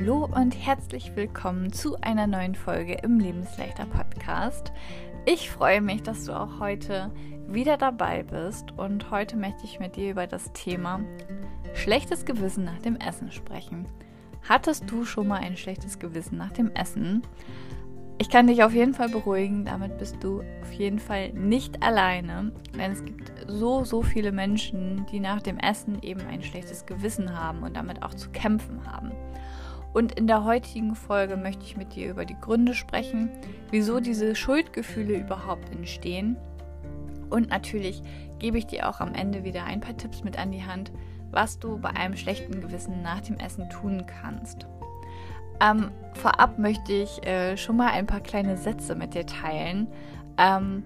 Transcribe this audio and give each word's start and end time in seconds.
Hallo 0.00 0.28
und 0.32 0.52
herzlich 0.52 1.16
willkommen 1.16 1.72
zu 1.72 2.00
einer 2.00 2.28
neuen 2.28 2.54
Folge 2.54 2.94
im 3.02 3.18
Lebensleichter 3.18 3.84
Podcast. 3.84 4.72
Ich 5.26 5.50
freue 5.50 5.80
mich, 5.80 6.04
dass 6.04 6.24
du 6.24 6.38
auch 6.38 6.60
heute 6.60 7.10
wieder 7.48 7.76
dabei 7.76 8.22
bist 8.22 8.78
und 8.78 9.10
heute 9.10 9.36
möchte 9.36 9.64
ich 9.64 9.80
mit 9.80 9.96
dir 9.96 10.12
über 10.12 10.28
das 10.28 10.52
Thema 10.52 11.00
schlechtes 11.74 12.24
Gewissen 12.24 12.64
nach 12.64 12.78
dem 12.78 12.94
Essen 12.94 13.32
sprechen. 13.32 13.88
Hattest 14.48 14.88
du 14.88 15.04
schon 15.04 15.26
mal 15.26 15.40
ein 15.40 15.56
schlechtes 15.56 15.98
Gewissen 15.98 16.38
nach 16.38 16.52
dem 16.52 16.70
Essen? 16.76 17.22
Ich 18.18 18.30
kann 18.30 18.46
dich 18.46 18.62
auf 18.62 18.72
jeden 18.72 18.94
Fall 18.94 19.08
beruhigen, 19.08 19.64
damit 19.64 19.98
bist 19.98 20.22
du 20.22 20.42
auf 20.62 20.72
jeden 20.72 21.00
Fall 21.00 21.32
nicht 21.32 21.82
alleine, 21.82 22.52
denn 22.72 22.92
es 22.92 23.04
gibt 23.04 23.32
so, 23.48 23.82
so 23.82 24.02
viele 24.02 24.30
Menschen, 24.30 25.06
die 25.06 25.18
nach 25.18 25.42
dem 25.42 25.58
Essen 25.58 26.00
eben 26.02 26.20
ein 26.20 26.44
schlechtes 26.44 26.86
Gewissen 26.86 27.36
haben 27.36 27.64
und 27.64 27.76
damit 27.76 28.04
auch 28.04 28.14
zu 28.14 28.30
kämpfen 28.30 28.86
haben. 28.86 29.10
Und 29.92 30.12
in 30.12 30.26
der 30.26 30.44
heutigen 30.44 30.94
Folge 30.94 31.36
möchte 31.36 31.64
ich 31.64 31.76
mit 31.76 31.94
dir 31.94 32.10
über 32.10 32.24
die 32.24 32.38
Gründe 32.38 32.74
sprechen, 32.74 33.30
wieso 33.70 34.00
diese 34.00 34.34
Schuldgefühle 34.34 35.18
überhaupt 35.18 35.70
entstehen. 35.70 36.36
Und 37.30 37.48
natürlich 37.48 38.02
gebe 38.38 38.58
ich 38.58 38.66
dir 38.66 38.88
auch 38.88 39.00
am 39.00 39.14
Ende 39.14 39.44
wieder 39.44 39.64
ein 39.64 39.80
paar 39.80 39.96
Tipps 39.96 40.24
mit 40.24 40.38
an 40.38 40.52
die 40.52 40.64
Hand, 40.64 40.92
was 41.30 41.58
du 41.58 41.78
bei 41.78 41.90
einem 41.90 42.16
schlechten 42.16 42.60
Gewissen 42.60 43.02
nach 43.02 43.20
dem 43.20 43.38
Essen 43.38 43.68
tun 43.70 44.04
kannst. 44.06 44.66
Ähm, 45.60 45.90
vorab 46.14 46.58
möchte 46.58 46.92
ich 46.92 47.26
äh, 47.26 47.56
schon 47.56 47.76
mal 47.76 47.88
ein 47.88 48.06
paar 48.06 48.20
kleine 48.20 48.56
Sätze 48.56 48.94
mit 48.94 49.14
dir 49.14 49.26
teilen, 49.26 49.88
ähm, 50.36 50.84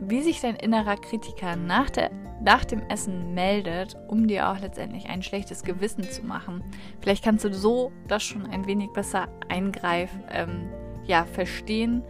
wie 0.00 0.22
sich 0.22 0.40
dein 0.40 0.56
innerer 0.56 0.96
Kritiker 0.96 1.56
nach, 1.56 1.90
der, 1.90 2.10
nach 2.44 2.64
dem 2.64 2.82
Essen 2.88 3.34
meldet, 3.34 3.96
um 4.08 4.26
dir 4.26 4.50
auch 4.50 4.58
letztendlich 4.58 5.08
ein 5.08 5.22
schlechtes 5.22 5.62
Gewissen 5.62 6.04
zu 6.04 6.24
machen. 6.24 6.62
Vielleicht 7.00 7.24
kannst 7.24 7.44
du 7.44 7.52
so 7.52 7.92
das 8.08 8.22
schon 8.22 8.46
ein 8.46 8.66
wenig 8.66 8.90
besser 8.92 9.28
eingreifen, 9.48 10.22
ähm, 10.30 10.68
ja, 11.04 11.24
verstehen 11.24 12.02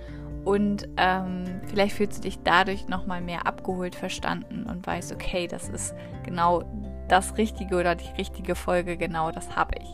und 0.45 0.89
ähm, 0.97 1.61
vielleicht 1.67 1.97
fühlst 1.97 2.19
du 2.19 2.23
dich 2.23 2.41
dadurch 2.43 2.89
nochmal 2.89 3.21
mehr 3.21 3.47
abgeholt 3.47 3.95
verstanden 3.95 4.65
und 4.65 4.87
weißt, 4.87 5.13
okay, 5.13 5.47
das 5.47 5.69
ist 5.69 5.95
genau 6.25 6.65
das 7.09 7.37
Richtige 7.37 7.77
oder 7.77 7.95
die 7.95 8.11
richtige 8.19 8.55
Folge, 8.55 8.97
genau 8.97 9.31
das 9.31 9.55
habe 9.55 9.75
ich. 9.81 9.89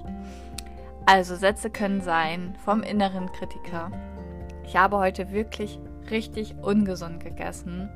Also 1.05 1.37
Sätze 1.37 1.71
können 1.71 2.01
sein 2.01 2.55
vom 2.65 2.83
inneren 2.83 3.31
Kritiker. 3.33 3.91
Ich 4.65 4.77
habe 4.77 4.99
heute 4.99 5.33
wirklich 5.33 5.79
richtig 6.11 6.55
ungesund 6.63 7.23
gegessen. 7.23 7.91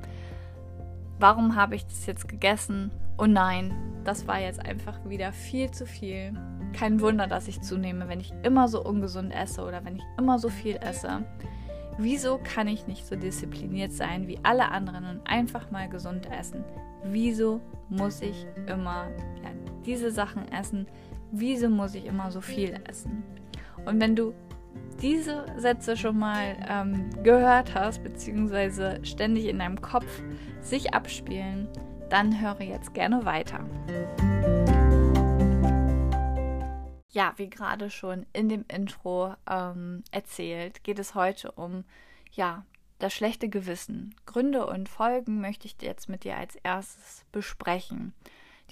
Warum 1.22 1.54
habe 1.54 1.76
ich 1.76 1.86
das 1.86 2.04
jetzt 2.06 2.26
gegessen? 2.26 2.90
Oh 3.16 3.26
nein, 3.26 3.72
das 4.02 4.26
war 4.26 4.40
jetzt 4.40 4.58
einfach 4.58 4.98
wieder 5.08 5.30
viel 5.30 5.70
zu 5.70 5.86
viel. 5.86 6.34
Kein 6.72 7.00
Wunder, 7.00 7.28
dass 7.28 7.46
ich 7.46 7.60
zunehme, 7.60 8.08
wenn 8.08 8.18
ich 8.18 8.32
immer 8.42 8.66
so 8.66 8.82
ungesund 8.82 9.32
esse 9.32 9.62
oder 9.62 9.84
wenn 9.84 9.94
ich 9.94 10.02
immer 10.18 10.40
so 10.40 10.48
viel 10.48 10.80
esse. 10.80 11.24
Wieso 11.96 12.40
kann 12.42 12.66
ich 12.66 12.88
nicht 12.88 13.06
so 13.06 13.14
diszipliniert 13.14 13.92
sein 13.92 14.26
wie 14.26 14.40
alle 14.42 14.72
anderen 14.72 15.04
und 15.04 15.20
einfach 15.24 15.70
mal 15.70 15.88
gesund 15.88 16.26
essen? 16.28 16.64
Wieso 17.04 17.60
muss 17.88 18.20
ich 18.20 18.44
immer 18.66 19.06
ja, 19.44 19.50
diese 19.84 20.10
Sachen 20.10 20.50
essen? 20.50 20.88
wieso 21.32 21.68
muss 21.68 21.94
ich 21.94 22.04
immer 22.04 22.30
so 22.30 22.40
viel 22.40 22.78
essen? 22.88 23.24
Und 23.84 24.00
wenn 24.00 24.14
du 24.14 24.34
diese 25.00 25.46
Sätze 25.56 25.96
schon 25.96 26.18
mal 26.18 26.56
ähm, 26.68 27.10
gehört 27.22 27.74
hast, 27.74 28.02
beziehungsweise 28.04 29.00
ständig 29.02 29.46
in 29.46 29.58
deinem 29.58 29.80
Kopf 29.80 30.22
sich 30.62 30.94
abspielen, 30.94 31.68
dann 32.08 32.40
höre 32.40 32.62
jetzt 32.62 32.94
gerne 32.94 33.24
weiter. 33.24 33.60
Ja, 37.10 37.34
wie 37.36 37.50
gerade 37.50 37.90
schon 37.90 38.24
in 38.32 38.48
dem 38.48 38.64
Intro 38.68 39.34
ähm, 39.48 40.02
erzählt, 40.10 40.82
geht 40.82 40.98
es 40.98 41.14
heute 41.14 41.52
um 41.52 41.84
ja 42.32 42.64
das 42.98 43.12
schlechte 43.12 43.48
Gewissen. 43.48 44.14
Gründe 44.24 44.66
und 44.66 44.88
Folgen 44.88 45.40
möchte 45.40 45.66
ich 45.66 45.76
jetzt 45.82 46.08
mit 46.08 46.24
dir 46.24 46.36
als 46.36 46.56
erstes 46.56 47.24
besprechen. 47.32 48.14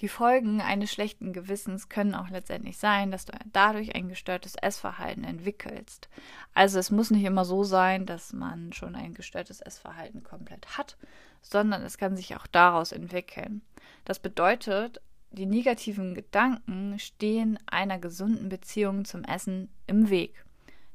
Die 0.01 0.07
Folgen 0.07 0.61
eines 0.61 0.91
schlechten 0.91 1.31
Gewissens 1.31 1.87
können 1.87 2.15
auch 2.15 2.29
letztendlich 2.29 2.79
sein, 2.79 3.11
dass 3.11 3.25
du 3.25 3.33
dadurch 3.53 3.93
ein 3.93 4.09
gestörtes 4.09 4.55
Essverhalten 4.55 5.23
entwickelst. 5.23 6.09
Also 6.55 6.79
es 6.79 6.89
muss 6.89 7.11
nicht 7.11 7.23
immer 7.23 7.45
so 7.45 7.63
sein, 7.63 8.07
dass 8.07 8.33
man 8.33 8.73
schon 8.73 8.95
ein 8.95 9.13
gestörtes 9.13 9.61
Essverhalten 9.61 10.23
komplett 10.23 10.75
hat, 10.75 10.97
sondern 11.43 11.83
es 11.83 11.99
kann 11.99 12.17
sich 12.17 12.35
auch 12.35 12.47
daraus 12.47 12.91
entwickeln. 12.91 13.61
Das 14.03 14.17
bedeutet, 14.17 14.99
die 15.29 15.45
negativen 15.45 16.15
Gedanken 16.15 16.97
stehen 16.97 17.59
einer 17.67 17.99
gesunden 17.99 18.49
Beziehung 18.49 19.05
zum 19.05 19.23
Essen 19.23 19.69
im 19.85 20.09
Weg. 20.09 20.43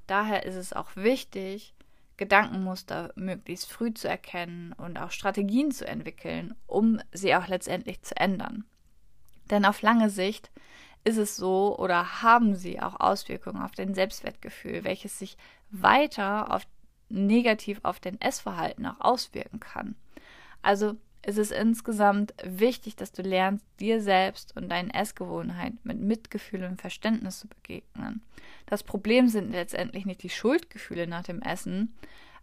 Daher 0.09 0.45
ist 0.45 0.57
es 0.57 0.73
auch 0.73 0.91
wichtig, 0.97 1.75
Gedankenmuster 2.17 3.13
möglichst 3.15 3.71
früh 3.71 3.95
zu 3.95 4.09
erkennen 4.09 4.73
und 4.73 4.99
auch 4.99 5.13
Strategien 5.13 5.71
zu 5.71 5.87
entwickeln, 5.87 6.57
um 6.67 7.01
sie 7.13 7.37
auch 7.37 7.47
letztendlich 7.47 8.03
zu 8.03 8.17
ändern. 8.17 8.65
Denn 9.51 9.65
auf 9.65 9.83
lange 9.83 10.11
Sicht 10.11 10.51
ist 11.05 11.19
es 11.19 11.37
so 11.37 11.79
oder 11.79 12.23
haben 12.23 12.57
sie 12.57 12.81
auch 12.81 12.99
Auswirkungen 12.99 13.63
auf 13.63 13.73
dein 13.73 13.95
Selbstwertgefühl, 13.95 14.85
welches 14.85 15.19
sich 15.19 15.37
weiter 15.71 16.53
auf 16.53 16.67
negativ 17.09 17.81
auf 17.85 18.01
dein 18.01 18.21
Essverhalten 18.21 18.87
auch 18.87 19.01
auswirken 19.01 19.61
kann. 19.61 19.95
Also 20.63 20.97
es 21.23 21.39
ist 21.39 21.53
insgesamt 21.53 22.35
wichtig, 22.45 22.97
dass 22.97 23.13
du 23.13 23.23
lernst, 23.23 23.65
dir 23.81 24.01
selbst 24.01 24.57
und 24.57 24.69
deinen 24.69 24.91
Essgewohnheiten 24.91 25.79
mit 25.85 26.01
Mitgefühl 26.01 26.65
und 26.65 26.81
Verständnis 26.81 27.41
zu 27.41 27.49
begegnen. 27.49 28.23
Das 28.67 28.83
Problem 28.83 29.29
sind 29.29 29.51
letztendlich 29.51 30.07
nicht 30.07 30.23
die 30.23 30.31
Schuldgefühle 30.31 31.07
nach 31.07 31.25
dem 31.25 31.43
Essen, 31.43 31.97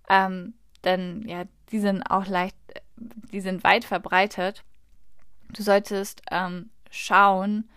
ähm, 0.09 0.53
denn 0.83 1.27
ja, 1.27 1.45
die 1.71 1.79
sind 1.79 2.03
auch 2.03 2.27
leicht, 2.27 2.57
die 2.97 3.41
sind 3.41 3.63
weit 3.63 3.85
verbreitet. 3.85 4.63
Du 5.53 5.63
solltest 5.63 6.21
ähm, 6.29 6.69
schauen, 6.93 7.67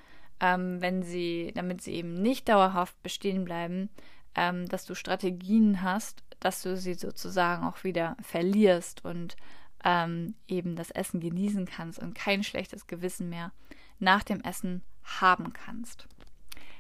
ähm, 0.41 0.83
wenn 0.83 1.03
sie, 1.03 1.53
damit 1.55 1.81
sie 1.81 1.95
eben 1.95 2.15
nicht 2.15 2.49
dauerhaft 2.49 3.03
bestehen 3.03 3.45
bleiben, 3.45 3.89
ähm, 4.35 4.69
dass 4.69 4.85
du 4.85 4.95
Strategien 4.95 5.83
hast, 5.83 6.23
dass 6.39 6.63
du 6.63 6.77
sie 6.77 6.95
sozusagen 6.95 7.65
auch 7.65 7.83
wieder 7.83 8.17
verlierst 8.21 9.05
und 9.05 9.37
ähm, 9.85 10.35
eben 10.47 10.77
das 10.77 10.91
Essen 10.91 11.21
genießen 11.21 11.65
kannst 11.65 11.99
und 11.99 12.15
kein 12.15 12.45
schlechtes 12.45 12.87
Gewissen 12.87 13.31
mehr 13.31 13.53
nach 13.99 14.23
dem 14.23 14.43
Essen 14.43 14.83
haben 15.03 15.55
kannst. 15.55 16.07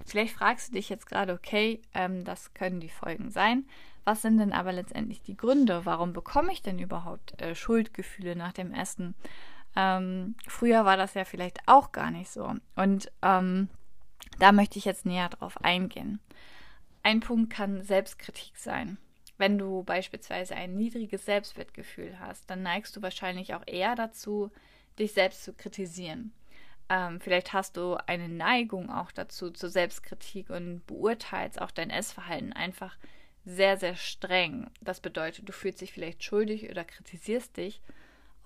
Vielleicht 0.04 0.34
fragst 0.34 0.68
du 0.68 0.72
dich 0.74 0.90
jetzt 0.90 1.06
gerade, 1.06 1.32
okay, 1.32 1.80
ähm, 1.94 2.24
das 2.24 2.52
können 2.52 2.80
die 2.80 2.90
Folgen 2.90 3.30
sein. 3.30 3.66
Was 4.04 4.22
sind 4.22 4.38
denn 4.38 4.52
aber 4.52 4.72
letztendlich 4.72 5.22
die 5.22 5.36
Gründe? 5.36 5.86
Warum 5.86 6.12
bekomme 6.12 6.52
ich 6.52 6.62
denn 6.62 6.78
überhaupt 6.78 7.40
äh, 7.40 7.54
Schuldgefühle 7.54 8.36
nach 8.36 8.52
dem 8.52 8.74
Essen? 8.74 9.14
Ähm, 9.76 10.34
früher 10.48 10.84
war 10.84 10.96
das 10.96 11.14
ja 11.14 11.24
vielleicht 11.24 11.60
auch 11.66 11.92
gar 11.92 12.10
nicht 12.10 12.30
so. 12.30 12.54
Und 12.74 13.12
ähm, 13.22 13.68
da 14.38 14.52
möchte 14.52 14.78
ich 14.78 14.86
jetzt 14.86 15.06
näher 15.06 15.28
drauf 15.28 15.62
eingehen. 15.62 16.18
Ein 17.02 17.20
Punkt 17.20 17.52
kann 17.52 17.82
Selbstkritik 17.82 18.56
sein. 18.56 18.98
Wenn 19.38 19.58
du 19.58 19.84
beispielsweise 19.84 20.56
ein 20.56 20.76
niedriges 20.76 21.26
Selbstwertgefühl 21.26 22.18
hast, 22.18 22.48
dann 22.50 22.62
neigst 22.62 22.96
du 22.96 23.02
wahrscheinlich 23.02 23.54
auch 23.54 23.62
eher 23.66 23.94
dazu, 23.94 24.50
dich 24.98 25.12
selbst 25.12 25.44
zu 25.44 25.52
kritisieren. 25.52 26.32
Ähm, 26.88 27.20
vielleicht 27.20 27.52
hast 27.52 27.76
du 27.76 27.96
eine 28.06 28.28
Neigung 28.28 28.90
auch 28.90 29.12
dazu 29.12 29.50
zur 29.50 29.68
Selbstkritik 29.68 30.48
und 30.48 30.86
beurteilst 30.86 31.60
auch 31.60 31.70
dein 31.70 31.90
Essverhalten 31.90 32.52
einfach 32.54 32.96
sehr, 33.44 33.76
sehr 33.76 33.94
streng. 33.94 34.70
Das 34.80 35.00
bedeutet, 35.00 35.48
du 35.48 35.52
fühlst 35.52 35.80
dich 35.80 35.92
vielleicht 35.92 36.24
schuldig 36.24 36.70
oder 36.70 36.84
kritisierst 36.84 37.56
dich 37.56 37.82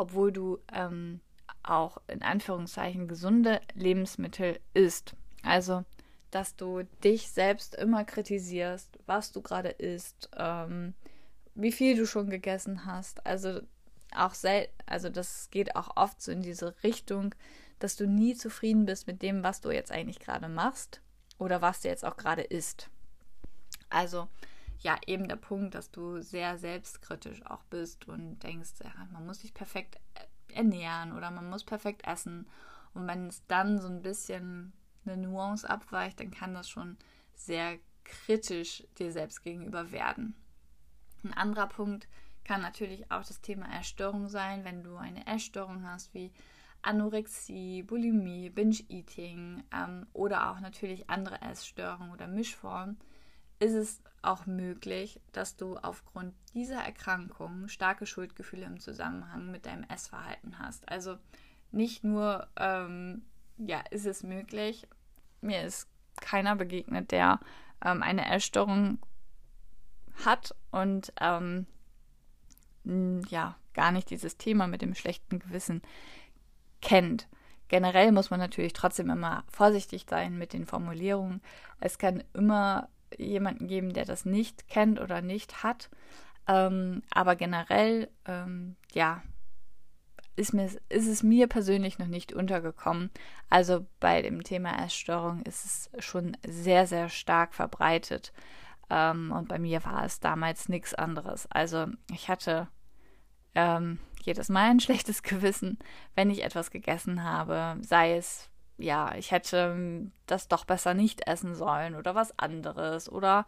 obwohl 0.01 0.33
du 0.33 0.59
ähm, 0.73 1.21
auch 1.63 1.99
in 2.09 2.23
Anführungszeichen 2.23 3.07
gesunde 3.07 3.61
Lebensmittel 3.75 4.59
isst. 4.73 5.15
Also, 5.43 5.85
dass 6.31 6.57
du 6.57 6.85
dich 7.05 7.29
selbst 7.29 7.75
immer 7.75 8.07
kritisierst, 8.07 8.99
was 9.05 9.31
du 9.31 9.43
gerade 9.43 9.69
isst, 9.69 10.31
ähm, 10.39 10.95
wie 11.55 11.71
viel 11.71 11.99
du 11.99 12.07
schon 12.07 12.31
gegessen 12.31 12.87
hast. 12.87 13.27
Also 13.27 13.61
auch 14.17 14.33
sel 14.33 14.69
also 14.87 15.11
das 15.11 15.51
geht 15.51 15.77
auch 15.77 15.97
oft 15.97 16.23
so 16.23 16.33
in 16.33 16.41
diese 16.41 16.75
Richtung, 16.83 17.35
dass 17.79 17.97
du 17.97 18.07
nie 18.07 18.35
zufrieden 18.35 18.87
bist 18.87 19.07
mit 19.07 19.21
dem, 19.21 19.43
was 19.43 19.61
du 19.61 19.71
jetzt 19.71 19.93
eigentlich 19.93 20.19
gerade 20.19 20.49
machst 20.49 21.03
oder 21.39 21.61
was 21.61 21.83
du 21.83 21.89
jetzt 21.89 22.07
auch 22.07 22.17
gerade 22.17 22.43
isst. 22.43 22.89
Also 23.91 24.29
ja, 24.81 24.99
eben 25.07 25.29
der 25.29 25.37
Punkt, 25.37 25.75
dass 25.75 25.91
du 25.91 26.23
sehr 26.23 26.59
selbstkritisch 26.59 27.45
auch 27.47 27.63
bist 27.65 28.09
und 28.09 28.39
denkst, 28.41 28.73
ja, 28.83 28.93
man 29.13 29.27
muss 29.27 29.41
sich 29.41 29.53
perfekt 29.55 29.99
ernähren 30.53 31.13
oder 31.13 31.31
man 31.31 31.49
muss 31.49 31.65
perfekt 31.65 32.07
essen. 32.07 32.49
Und 32.95 33.07
wenn 33.07 33.27
es 33.27 33.47
dann 33.47 33.79
so 33.79 33.89
ein 33.89 34.03
bisschen 34.03 34.73
eine 35.05 35.17
Nuance 35.17 35.69
abweicht, 35.69 36.21
dann 36.21 36.31
kann 36.31 36.55
das 36.55 36.69
schon 36.69 36.97
sehr 37.35 37.79
kritisch 38.05 38.85
dir 38.99 39.13
selbst 39.13 39.43
gegenüber 39.43 39.93
werden. 39.93 40.35
Ein 41.23 41.35
anderer 41.35 41.67
Punkt 41.67 42.09
kann 42.45 42.63
natürlich 42.63 43.11
auch 43.11 43.25
das 43.25 43.41
Thema 43.43 43.67
Essstörung 43.79 44.29
sein, 44.29 44.65
wenn 44.65 44.83
du 44.83 44.97
eine 44.97 45.27
Essstörung 45.27 45.87
hast 45.87 46.13
wie 46.15 46.33
Anorexie, 46.83 47.83
Bulimie, 47.83 48.49
Binge-Eating 48.49 49.63
ähm, 49.73 50.07
oder 50.15 50.51
auch 50.51 50.61
natürlich 50.61 51.11
andere 51.11 51.41
Essstörungen 51.43 52.11
oder 52.11 52.27
Mischformen, 52.27 52.99
ist 53.61 53.75
es 53.75 54.03
auch 54.23 54.47
möglich, 54.47 55.21
dass 55.33 55.57
du 55.57 55.77
aufgrund 55.77 56.35
dieser 56.55 56.83
Erkrankung 56.83 57.69
starke 57.69 58.07
Schuldgefühle 58.07 58.67
im 58.67 58.81
Zusammenhang 58.81 59.51
mit 59.51 59.67
deinem 59.67 59.85
Essverhalten 59.85 60.59
hast. 60.59 60.89
Also 60.89 61.17
nicht 61.71 62.03
nur, 62.03 62.49
ähm, 62.57 63.23
ja, 63.59 63.81
ist 63.91 64.07
es 64.07 64.23
möglich, 64.23 64.89
mir 65.41 65.63
ist 65.63 65.89
keiner 66.21 66.57
begegnet, 66.57 67.13
der 67.13 67.41
ähm, 67.85 68.03
eine 68.03 68.31
Essstörung 68.31 68.99
hat 70.25 70.55
und 70.71 71.13
ähm, 71.21 71.67
ja, 73.29 73.57
gar 73.75 73.93
nicht 73.93 74.11
dieses 74.11 74.37
Thema 74.37 74.67
mit 74.67 74.83
dem 74.83 74.95
schlechten 74.95 75.39
Gewissen 75.39 75.83
kennt. 76.83 77.29
Generell 77.69 78.11
muss 78.11 78.31
man 78.31 78.41
natürlich 78.41 78.73
trotzdem 78.73 79.11
immer 79.11 79.45
vorsichtig 79.49 80.07
sein 80.09 80.37
mit 80.37 80.53
den 80.53 80.67
Formulierungen. 80.67 81.41
Es 81.79 81.99
kann 81.99 82.25
immer 82.35 82.89
jemanden 83.19 83.67
geben, 83.67 83.93
der 83.93 84.05
das 84.05 84.25
nicht 84.25 84.69
kennt 84.69 85.01
oder 85.01 85.23
nicht 85.23 85.63
hat. 85.63 85.91
Ähm, 86.47 87.03
aber 87.11 87.37
generell, 87.37 88.09
ähm, 88.27 88.77
ja, 88.93 89.23
ist, 90.37 90.55
mir, 90.55 90.67
ist 90.89 91.07
es 91.07 91.23
mir 91.23 91.47
persönlich 91.47 91.99
noch 91.99 92.07
nicht 92.07 92.33
untergekommen. 92.33 93.11
Also 93.49 93.87
bei 94.01 94.23
dem 94.23 94.43
Thema 94.43 94.85
Essstörung 94.85 95.43
ist 95.43 95.65
es 95.65 96.05
schon 96.05 96.37
sehr, 96.47 96.87
sehr 96.87 97.09
stark 97.09 97.55
verbreitet. 97.55 98.33
Ähm, 98.89 99.33
und 99.33 99.49
bei 99.49 99.59
mir 99.59 99.85
war 99.85 100.05
es 100.05 100.21
damals 100.21 100.69
nichts 100.69 100.95
anderes. 100.95 101.47
Also 101.51 101.87
ich 102.13 102.29
hatte 102.29 102.69
ähm, 103.55 103.99
jedes 104.23 104.49
Mal 104.49 104.71
ein 104.71 104.81
schlechtes 104.81 105.23
Gewissen, 105.23 105.79
wenn 106.15 106.31
ich 106.31 106.43
etwas 106.43 106.71
gegessen 106.71 107.23
habe, 107.23 107.77
sei 107.83 108.17
es 108.17 108.50
ja, 108.81 109.15
ich 109.15 109.31
hätte 109.31 109.75
ähm, 109.75 110.13
das 110.27 110.49
doch 110.49 110.65
besser 110.65 110.95
nicht 110.95 111.27
essen 111.27 111.55
sollen 111.55 111.95
oder 111.95 112.15
was 112.15 112.39
anderes 112.39 113.11
oder 113.11 113.47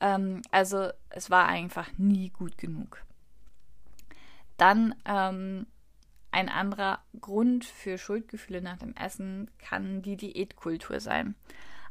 ähm, 0.00 0.42
also 0.50 0.90
es 1.10 1.30
war 1.30 1.46
einfach 1.46 1.88
nie 1.96 2.30
gut 2.30 2.58
genug. 2.58 3.02
Dann 4.56 4.94
ähm, 5.04 5.66
ein 6.30 6.48
anderer 6.48 7.00
Grund 7.20 7.64
für 7.64 7.98
Schuldgefühle 7.98 8.60
nach 8.60 8.78
dem 8.78 8.94
Essen 8.96 9.50
kann 9.58 10.02
die 10.02 10.16
Diätkultur 10.16 11.00
sein. 11.00 11.36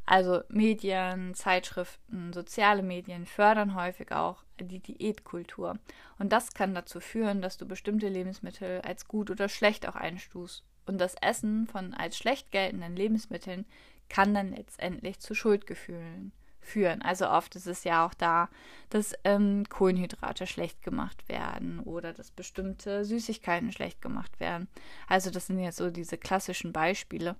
Also 0.05 0.41
Medien, 0.49 1.33
Zeitschriften, 1.33 2.33
soziale 2.33 2.83
Medien 2.83 3.25
fördern 3.25 3.73
häufig 3.75 4.11
auch 4.11 4.43
die 4.59 4.81
Diätkultur. 4.81 5.79
Und 6.19 6.33
das 6.33 6.53
kann 6.53 6.75
dazu 6.75 6.99
führen, 6.99 7.41
dass 7.41 7.57
du 7.57 7.65
bestimmte 7.65 8.09
Lebensmittel 8.09 8.81
als 8.81 9.07
gut 9.07 9.31
oder 9.31 9.47
schlecht 9.47 9.87
auch 9.87 9.95
einstufst. 9.95 10.65
Und 10.85 10.99
das 10.99 11.15
Essen 11.21 11.67
von 11.67 11.93
als 11.93 12.17
schlecht 12.17 12.51
geltenden 12.51 12.95
Lebensmitteln 12.95 13.65
kann 14.09 14.33
dann 14.33 14.51
letztendlich 14.51 15.19
zu 15.19 15.33
Schuldgefühlen 15.33 16.31
führen. 16.63 17.01
Also 17.01 17.29
oft 17.29 17.55
ist 17.55 17.67
es 17.67 17.83
ja 17.83 18.05
auch 18.05 18.13
da, 18.13 18.49
dass 18.89 19.13
ähm, 19.23 19.65
Kohlenhydrate 19.69 20.47
schlecht 20.47 20.81
gemacht 20.81 21.27
werden 21.29 21.79
oder 21.81 22.13
dass 22.13 22.31
bestimmte 22.31 23.05
Süßigkeiten 23.05 23.71
schlecht 23.71 24.01
gemacht 24.01 24.39
werden. 24.39 24.67
Also 25.07 25.29
das 25.29 25.47
sind 25.47 25.59
jetzt 25.59 25.77
so 25.77 25.89
diese 25.89 26.17
klassischen 26.17 26.71
Beispiele. 26.71 27.35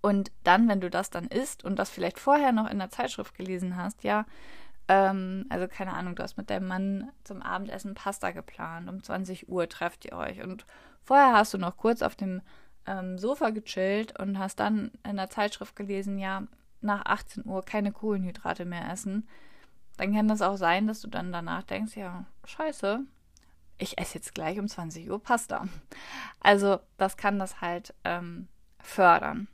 Und 0.00 0.32
dann, 0.42 0.68
wenn 0.68 0.80
du 0.80 0.90
das 0.90 1.10
dann 1.10 1.26
isst 1.26 1.64
und 1.64 1.78
das 1.78 1.90
vielleicht 1.90 2.18
vorher 2.18 2.52
noch 2.52 2.68
in 2.68 2.78
der 2.78 2.90
Zeitschrift 2.90 3.34
gelesen 3.36 3.76
hast, 3.76 4.02
ja, 4.02 4.26
ähm, 4.88 5.46
also 5.48 5.68
keine 5.68 5.92
Ahnung, 5.92 6.16
du 6.16 6.22
hast 6.22 6.36
mit 6.36 6.50
deinem 6.50 6.66
Mann 6.66 7.12
zum 7.22 7.40
Abendessen 7.40 7.94
Pasta 7.94 8.32
geplant, 8.32 8.88
um 8.88 9.02
20 9.02 9.48
Uhr 9.48 9.68
trefft 9.68 10.04
ihr 10.04 10.14
euch 10.14 10.42
und 10.42 10.66
vorher 11.04 11.34
hast 11.34 11.54
du 11.54 11.58
noch 11.58 11.76
kurz 11.76 12.02
auf 12.02 12.16
dem 12.16 12.42
ähm, 12.86 13.18
Sofa 13.18 13.50
gechillt 13.50 14.18
und 14.18 14.38
hast 14.38 14.60
dann 14.60 14.90
in 15.08 15.16
der 15.16 15.30
Zeitschrift 15.30 15.76
gelesen, 15.76 16.18
ja, 16.18 16.44
nach 16.80 17.06
18 17.06 17.46
Uhr 17.46 17.64
keine 17.64 17.92
Kohlenhydrate 17.92 18.64
mehr 18.64 18.90
essen, 18.90 19.28
dann 19.96 20.14
kann 20.14 20.28
das 20.28 20.42
auch 20.42 20.56
sein, 20.56 20.86
dass 20.86 21.00
du 21.00 21.08
dann 21.08 21.32
danach 21.32 21.62
denkst, 21.62 21.96
ja, 21.96 22.24
scheiße, 22.44 23.00
ich 23.78 23.98
esse 23.98 24.14
jetzt 24.14 24.34
gleich 24.34 24.58
um 24.58 24.68
20 24.68 25.10
Uhr 25.10 25.22
Pasta. 25.22 25.66
Also 26.40 26.80
das 26.98 27.16
kann 27.16 27.38
das 27.38 27.60
halt 27.60 27.94
ähm, 28.04 28.48
fördern. 28.80 29.48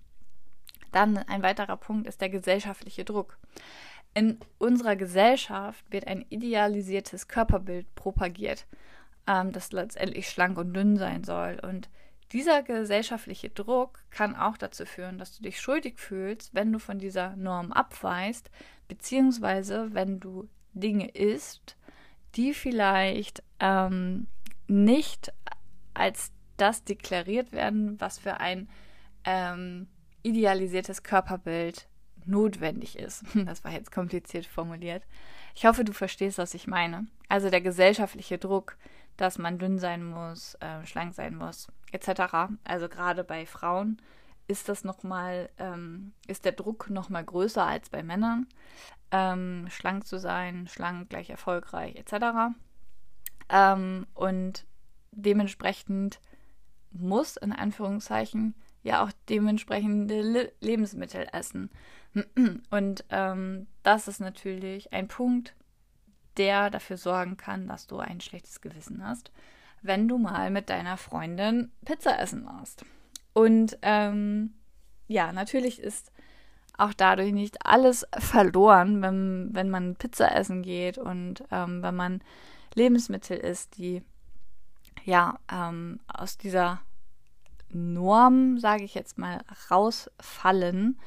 Dann 0.93 1.19
ein 1.19 1.43
weiterer 1.43 1.77
Punkt 1.77 2.07
ist 2.07 2.21
der 2.21 2.31
gesellschaftliche 2.31 3.05
Druck. 3.05 3.39
In 4.15 4.39
unserer 4.59 4.97
Gesellschaft 4.97 5.85
wird 5.91 6.07
ein 6.07 6.25
idealisiertes 6.31 7.29
Körperbild 7.29 7.95
propagiert, 7.95 8.67
ähm, 9.29 9.53
das 9.53 9.71
letztendlich 9.71 10.29
schlank 10.29 10.59
und 10.59 10.73
dünn 10.73 10.97
sein 10.97 11.23
soll. 11.23 11.61
Und 11.63 11.89
dieser 12.33 12.63
gesellschaftliche 12.63 13.51
Druck 13.51 14.01
kann 14.11 14.35
auch 14.35 14.57
dazu 14.57 14.85
führen, 14.85 15.19
dass 15.19 15.37
du 15.37 15.43
dich 15.43 15.61
schuldig 15.61 15.99
fühlst, 15.99 16.55
wenn 16.55 16.73
du 16.73 16.79
von 16.79 16.99
dieser 16.99 17.37
Norm 17.37 17.73
abweichst, 17.73 18.51
beziehungsweise 18.89 19.95
wenn 19.95 20.19
du 20.19 20.49
Dinge 20.73 21.09
isst, 21.11 21.77
die 22.35 22.55
vielleicht 22.55 23.43
ähm, 23.61 24.27
nicht 24.67 25.33
als 25.95 26.33
das 26.57 26.85
deklariert 26.85 27.53
werden, 27.53 28.01
was 28.01 28.19
für 28.19 28.41
ein 28.41 28.69
ähm, 29.25 29.89
idealisiertes 30.23 31.03
Körperbild 31.03 31.89
notwendig 32.27 32.99
ist. 32.99 33.25
Das 33.47 33.65
war 33.65 33.73
jetzt 33.73 33.91
kompliziert 33.91 34.47
formuliert. 34.47 35.03
Ich 35.55 35.65
hoffe, 35.65 35.85
du 35.85 35.93
verstehst, 35.93 36.39
was 36.39 36.55
ich 36.55 36.67
meine. 36.67 37.07
Also 37.29 37.51
der 37.51 37.61
gesellschaftliche 37.61 38.39
Druck, 38.39 38.77
dass 39.19 39.37
man 39.37 39.59
dünn 39.59 39.79
sein 39.79 40.05
muss, 40.05 40.55
äh, 40.61 40.87
schlank 40.87 41.15
sein 41.15 41.37
muss, 41.37 41.69
etc. 41.93 42.55
Also 42.65 42.89
gerade 42.89 43.25
bei 43.25 43.45
Frauen 43.45 44.01
ist 44.47 44.71
das 44.71 44.85
noch 44.85 45.03
mal, 45.03 45.51
ähm, 45.59 46.13
ist 46.27 46.47
der 46.47 46.53
Druck 46.53 46.89
noch 46.89 47.11
mal 47.11 47.25
größer 47.25 47.67
als 47.67 47.91
bei 47.91 48.03
Männern, 48.03 48.47
ähm, 49.11 49.67
schlank 49.69 50.07
zu 50.07 50.19
sein, 50.19 50.67
schlank 50.69 51.11
gleich 51.11 51.29
erfolgreich, 51.29 51.97
etc. 51.97 52.55
Ähm, 53.51 54.07
und 54.15 54.65
dementsprechend 55.13 56.21
muss 56.91 57.37
in 57.37 57.53
Anführungszeichen 57.53 58.55
ja 58.83 59.05
auch 59.05 59.11
dementsprechende 59.29 60.23
Le 60.23 60.53
Lebensmittel 60.61 61.27
essen. 61.33 61.71
Und 62.71 63.05
ähm, 63.11 63.67
das 63.83 64.09
ist 64.09 64.21
natürlich 64.21 64.93
ein 64.93 65.09
Punkt, 65.09 65.55
der 66.39 66.71
dafür 66.71 66.97
sorgen 66.97 67.37
kann, 67.37 67.67
dass 67.67 67.87
du 67.87 67.99
ein 67.99 68.21
schlechtes 68.21 68.61
Gewissen 68.61 69.05
hast, 69.05 69.31
wenn 69.83 70.09
du 70.09 70.19
mal 70.19 70.51
mit 70.51 70.71
deiner 70.71 70.97
Freundin 70.97 71.73
Pizza 71.85 72.19
essen 72.19 72.47
warst. 72.47 72.85
Und 73.33 73.79
ähm, 73.83 74.55
ja, 75.07 75.33
natürlich 75.33 75.81
ist 75.81 76.13
auch 76.77 76.95
dadurch 76.95 77.33
nicht 77.33 77.67
alles 77.67 78.07
verloren, 78.19 79.03
wenn, 79.03 79.51
wenn 79.53 79.69
man 79.69 79.97
Pizza 79.97 80.35
essen 80.35 80.63
geht 80.63 80.97
und 80.97 81.45
ähm, 81.51 81.83
wenn 81.83 81.95
man 81.95 82.21
Lebensmittel 82.75 83.37
isst, 83.37 83.77
die 83.79 84.03
ja 85.05 85.39
ähm, 85.53 86.01
aus 86.07 86.39
dieser 86.39 86.81
Norm, 87.71 88.59
sage 88.59 88.85
ich 88.85 88.95
jetzt 88.95 89.19
mal, 89.19 89.41
rausfallen, 89.71 90.99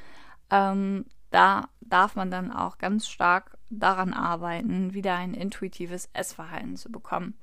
ähm, 0.50 1.06
da 1.32 1.70
darf 1.80 2.16
man 2.16 2.30
dann 2.30 2.52
auch 2.52 2.78
ganz 2.78 3.08
stark 3.08 3.58
daran 3.72 4.14
arbeiten, 4.14 4.94
wieder 4.94 5.16
ein 5.16 5.34
intuitives 5.34 6.10
Essverhalten 6.14 6.76
zu 6.76 6.92
bekommen. 6.92 7.36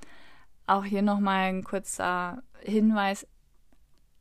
Auch 0.67 0.85
hier 0.85 1.03
nochmal 1.03 1.49
ein 1.49 1.65
kurzer 1.65 2.43
Hinweis. 2.61 3.27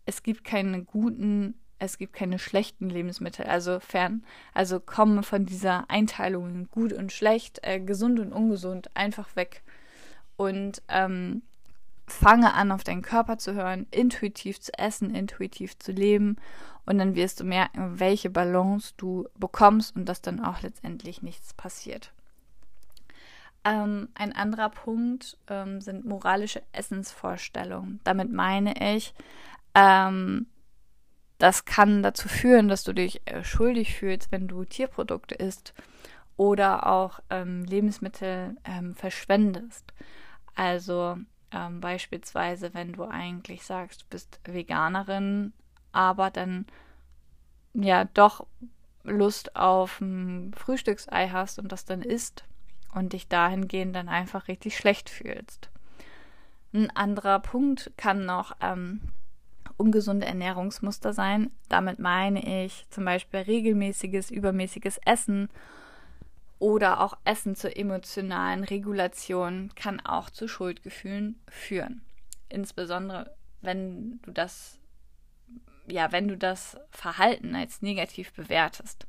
Es 0.06 0.24
gibt 0.24 0.44
keine 0.44 0.84
guten, 0.84 1.56
es 1.80 1.98
gibt 1.98 2.14
keine 2.14 2.40
schlechten 2.40 2.90
Lebensmittel. 2.90 3.46
Also 3.46 3.80
fern, 3.80 4.24
also 4.54 4.80
kommen 4.80 5.24
von 5.24 5.46
dieser 5.46 5.90
Einteilung 5.90 6.50
in 6.50 6.68
gut 6.70 6.94
und 6.94 7.12
schlecht, 7.12 7.60
äh, 7.64 7.80
gesund 7.80 8.20
und 8.20 8.32
ungesund 8.32 8.96
einfach 8.96 9.36
weg. 9.36 9.64
Und 10.38 10.82
ähm, 10.88 11.42
fange 12.08 12.54
an, 12.54 12.72
auf 12.72 12.84
deinen 12.84 13.02
Körper 13.02 13.38
zu 13.38 13.54
hören, 13.54 13.86
intuitiv 13.92 14.60
zu 14.60 14.72
essen, 14.78 15.14
intuitiv 15.14 15.78
zu 15.78 15.92
leben 15.92 16.38
und 16.86 16.98
dann 16.98 17.16
wirst 17.16 17.42
du 17.42 17.44
merken, 17.44 18.00
welche 18.00 18.30
Balance 18.30 18.94
du 18.98 19.28
bekommst 19.36 19.96
und 19.96 20.06
dass 20.06 20.22
dann 20.22 20.40
auch 20.44 20.62
letztendlich 20.62 21.22
nichts 21.22 21.54
passiert. 21.54 22.14
Ähm, 23.66 24.08
ein 24.16 24.34
anderer 24.34 24.70
Punkt 24.70 25.38
ähm, 25.50 25.82
sind 25.82 26.06
moralische 26.06 26.64
Essensvorstellungen. 26.72 28.00
Damit 28.06 28.32
meine 28.32 28.96
ich, 28.96 29.14
ähm, 29.76 30.48
das 31.38 31.66
kann 31.66 32.02
dazu 32.02 32.30
führen, 32.30 32.70
dass 32.70 32.86
du 32.86 32.94
dich 32.94 33.22
äh, 33.26 33.44
schuldig 33.44 33.96
fühlst, 33.96 34.32
wenn 34.32 34.48
du 34.48 34.64
Tierprodukte 34.64 35.36
isst 35.36 35.74
oder 36.38 36.88
auch 36.88 37.20
ähm, 37.30 37.66
Lebensmittel 37.66 38.56
ähm, 38.64 38.96
verschwendest. 38.96 39.94
Also 40.56 41.18
ähm, 41.52 41.80
beispielsweise, 41.80 42.74
wenn 42.74 42.94
du 42.94 43.04
eigentlich 43.04 43.64
sagst, 43.64 44.02
du 44.02 44.06
bist 44.10 44.40
Veganerin, 44.46 45.54
aber 45.92 46.30
dann 46.30 46.66
ja 47.74 48.06
doch 48.06 48.46
Lust 49.04 49.56
auf 49.56 50.02
ein 50.02 50.54
Frühstücksei 50.56 51.30
hast 51.30 51.60
und 51.60 51.72
das 51.72 51.86
dann 51.86 52.02
isst 52.02 52.44
und 52.94 53.14
dich 53.14 53.28
dahingehend 53.28 53.96
dann 53.96 54.10
einfach 54.10 54.48
richtig 54.48 54.78
schlecht 54.78 55.10
fühlst. 55.10 55.70
Ein 56.74 56.90
anderer 56.96 57.40
Punkt 57.40 57.92
kann 57.96 58.26
noch 58.26 58.56
ähm, 58.60 59.02
ungesunde 59.78 60.26
Ernährungsmuster 60.26 61.14
sein. 61.14 61.52
Damit 61.70 62.00
meine 62.00 62.66
ich 62.66 62.86
zum 62.90 63.06
Beispiel 63.06 63.42
regelmäßiges, 63.42 64.32
übermäßiges 64.32 65.00
Essen 65.06 65.50
oder 66.60 67.02
auch 67.02 67.18
Essen 67.24 67.56
zur 67.56 67.78
emotionalen 67.78 68.64
Regulation 68.64 69.72
kann 69.76 70.00
auch 70.00 70.30
zu 70.30 70.48
Schuldgefühlen 70.48 71.40
führen. 71.50 72.02
Insbesondere 72.50 73.38
wenn 73.62 74.20
du 74.22 74.32
das, 74.32 74.80
ja, 75.88 76.12
wenn 76.12 76.28
du 76.28 76.38
das 76.38 76.78
Verhalten 76.92 77.56
als 77.56 77.82
negativ 77.82 78.34
bewertest. 78.34 79.06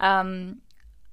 Ähm, 0.00 0.62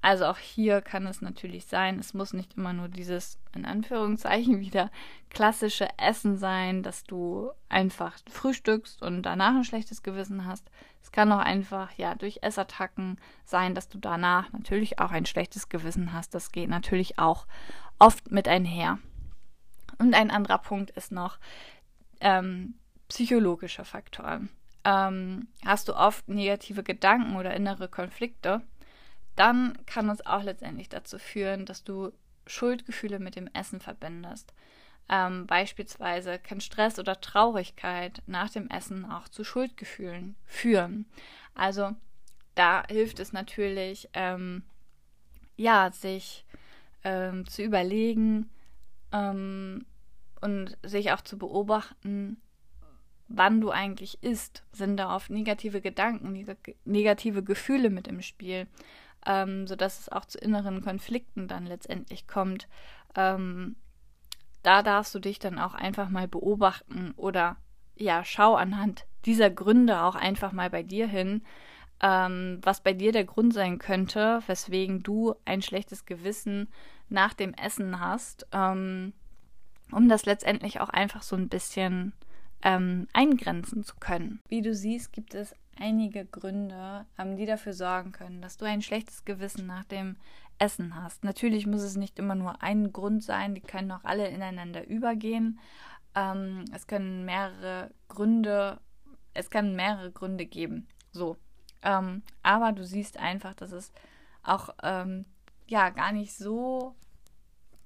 also 0.06 0.26
auch 0.26 0.38
hier 0.38 0.82
kann 0.82 1.04
es 1.08 1.20
natürlich 1.20 1.66
sein, 1.66 1.98
es 1.98 2.14
muss 2.14 2.32
nicht 2.32 2.56
immer 2.56 2.72
nur 2.72 2.86
dieses 2.86 3.40
in 3.56 3.64
Anführungszeichen 3.64 4.60
wieder 4.60 4.92
klassische 5.30 5.88
Essen 5.98 6.36
sein, 6.36 6.84
dass 6.84 7.02
du 7.02 7.50
einfach 7.68 8.16
frühstückst 8.30 9.02
und 9.02 9.22
danach 9.22 9.56
ein 9.56 9.64
schlechtes 9.64 10.04
Gewissen 10.04 10.44
hast. 10.44 10.70
Es 11.02 11.10
kann 11.10 11.32
auch 11.32 11.40
einfach 11.40 11.90
ja 11.96 12.14
durch 12.14 12.38
Essattacken 12.42 13.18
sein, 13.44 13.74
dass 13.74 13.88
du 13.88 13.98
danach 13.98 14.52
natürlich 14.52 15.00
auch 15.00 15.10
ein 15.10 15.26
schlechtes 15.26 15.68
Gewissen 15.70 16.12
hast. 16.12 16.36
Das 16.36 16.52
geht 16.52 16.68
natürlich 16.68 17.18
auch 17.18 17.48
oft 17.98 18.30
mit 18.30 18.46
einher. 18.46 19.00
Und 19.98 20.14
ein 20.14 20.30
anderer 20.30 20.58
Punkt 20.58 20.92
ist 20.92 21.10
noch 21.10 21.40
ähm, 22.20 22.74
psychologische 23.08 23.84
Faktoren. 23.84 24.50
Ähm, 24.84 25.48
hast 25.64 25.88
du 25.88 25.96
oft 25.96 26.28
negative 26.28 26.84
Gedanken 26.84 27.34
oder 27.34 27.54
innere 27.54 27.88
Konflikte? 27.88 28.62
Dann 29.36 29.78
kann 29.86 30.08
es 30.08 30.24
auch 30.26 30.42
letztendlich 30.42 30.88
dazu 30.88 31.18
führen, 31.18 31.66
dass 31.66 31.84
du 31.84 32.12
Schuldgefühle 32.46 33.18
mit 33.18 33.36
dem 33.36 33.48
Essen 33.52 33.80
verbindest. 33.80 34.52
Ähm, 35.08 35.46
beispielsweise 35.46 36.38
kann 36.38 36.60
Stress 36.60 36.98
oder 36.98 37.20
Traurigkeit 37.20 38.22
nach 38.26 38.50
dem 38.50 38.68
Essen 38.68 39.04
auch 39.04 39.28
zu 39.28 39.44
Schuldgefühlen 39.44 40.34
führen. 40.44 41.06
Also 41.54 41.94
da 42.56 42.82
hilft 42.88 43.20
es 43.20 43.32
natürlich, 43.32 44.08
ähm, 44.14 44.62
ja, 45.56 45.90
sich 45.92 46.44
ähm, 47.04 47.46
zu 47.46 47.62
überlegen 47.62 48.50
ähm, 49.12 49.86
und 50.40 50.76
sich 50.82 51.12
auch 51.12 51.20
zu 51.20 51.38
beobachten, 51.38 52.38
wann 53.28 53.60
du 53.60 53.70
eigentlich 53.70 54.22
isst. 54.22 54.64
Sind 54.72 54.96
da 54.96 55.14
oft 55.14 55.30
negative 55.30 55.80
Gedanken, 55.80 56.44
negative 56.84 57.42
Gefühle 57.44 57.90
mit 57.90 58.08
im 58.08 58.22
Spiel? 58.22 58.66
Ähm, 59.26 59.66
sodass 59.66 60.00
es 60.00 60.08
auch 60.08 60.24
zu 60.24 60.38
inneren 60.38 60.82
Konflikten 60.82 61.48
dann 61.48 61.66
letztendlich 61.66 62.26
kommt. 62.26 62.68
Ähm, 63.14 63.76
da 64.62 64.82
darfst 64.82 65.14
du 65.14 65.18
dich 65.18 65.38
dann 65.38 65.58
auch 65.58 65.74
einfach 65.74 66.08
mal 66.08 66.28
beobachten 66.28 67.12
oder 67.16 67.56
ja, 67.96 68.24
schau 68.24 68.54
anhand 68.54 69.06
dieser 69.24 69.50
Gründe 69.50 70.02
auch 70.02 70.14
einfach 70.14 70.52
mal 70.52 70.70
bei 70.70 70.82
dir 70.82 71.06
hin, 71.06 71.42
ähm, 72.00 72.60
was 72.62 72.82
bei 72.82 72.92
dir 72.92 73.12
der 73.12 73.24
Grund 73.24 73.54
sein 73.54 73.78
könnte, 73.78 74.42
weswegen 74.46 75.02
du 75.02 75.34
ein 75.44 75.62
schlechtes 75.62 76.04
Gewissen 76.04 76.68
nach 77.08 77.34
dem 77.34 77.54
Essen 77.54 78.00
hast, 78.00 78.46
ähm, 78.52 79.12
um 79.92 80.08
das 80.08 80.26
letztendlich 80.26 80.80
auch 80.80 80.88
einfach 80.90 81.22
so 81.22 81.36
ein 81.36 81.48
bisschen 81.48 82.12
ähm, 82.62 83.06
eingrenzen 83.12 83.84
zu 83.84 83.96
können. 83.96 84.40
Wie 84.48 84.62
du 84.62 84.74
siehst, 84.74 85.12
gibt 85.12 85.34
es 85.34 85.54
einige 85.78 86.24
Gründe, 86.24 87.06
die 87.18 87.46
dafür 87.46 87.72
sorgen 87.72 88.12
können, 88.12 88.42
dass 88.42 88.56
du 88.56 88.64
ein 88.64 88.82
schlechtes 88.82 89.24
Gewissen 89.24 89.66
nach 89.66 89.84
dem 89.84 90.16
Essen 90.58 90.94
hast. 90.94 91.24
Natürlich 91.24 91.66
muss 91.66 91.82
es 91.82 91.96
nicht 91.96 92.18
immer 92.18 92.34
nur 92.34 92.62
ein 92.62 92.92
Grund 92.92 93.22
sein, 93.22 93.54
die 93.54 93.60
können 93.60 93.92
auch 93.92 94.04
alle 94.04 94.28
ineinander 94.28 94.86
übergehen. 94.86 95.58
Ähm, 96.14 96.64
es 96.72 96.86
können 96.86 97.24
mehrere 97.24 97.90
Gründe, 98.08 98.80
es 99.34 99.50
kann 99.50 99.76
mehrere 99.76 100.10
Gründe 100.10 100.46
geben. 100.46 100.88
So. 101.12 101.36
Ähm, 101.82 102.22
aber 102.42 102.72
du 102.72 102.84
siehst 102.84 103.18
einfach, 103.18 103.54
dass 103.54 103.72
es 103.72 103.92
auch 104.42 104.70
ähm, 104.82 105.26
ja 105.66 105.90
gar 105.90 106.12
nicht 106.12 106.34
so 106.34 106.94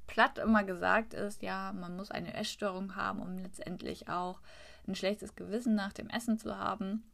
platt 0.07 0.39
immer 0.39 0.65
gesagt 0.65 1.15
ist, 1.15 1.43
ja, 1.43 1.73
man 1.73 1.97
muss 1.97 2.11
eine 2.11 2.35
Essstörung 2.35 2.97
haben, 2.97 3.21
um 3.21 3.39
letztendlich 3.39 4.09
auch 4.09 4.41
ein 4.87 4.95
schlechtes 4.95 5.37
Gewissen 5.37 5.75
nach 5.75 5.93
dem 5.93 6.09
Essen 6.09 6.39
zu 6.39 6.57
haben. 6.57 7.05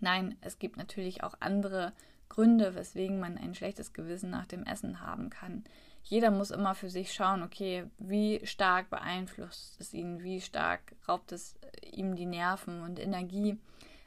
Nein, 0.00 0.36
es 0.40 0.58
gibt 0.58 0.76
natürlich 0.76 1.22
auch 1.22 1.34
andere 1.40 1.92
Gründe, 2.28 2.74
weswegen 2.74 3.20
man 3.20 3.36
ein 3.36 3.54
schlechtes 3.54 3.92
Gewissen 3.92 4.30
nach 4.30 4.46
dem 4.46 4.64
Essen 4.64 5.00
haben 5.00 5.30
kann. 5.30 5.64
Jeder 6.02 6.30
muss 6.30 6.50
immer 6.50 6.74
für 6.74 6.88
sich 6.88 7.12
schauen, 7.12 7.42
okay, 7.42 7.84
wie 7.98 8.40
stark 8.44 8.88
beeinflusst 8.88 9.80
es 9.80 9.92
ihn, 9.92 10.22
wie 10.22 10.40
stark 10.40 10.94
raubt 11.06 11.32
es 11.32 11.54
ihm 11.92 12.16
die 12.16 12.26
Nerven 12.26 12.82
und 12.82 12.98
Energie. 12.98 13.58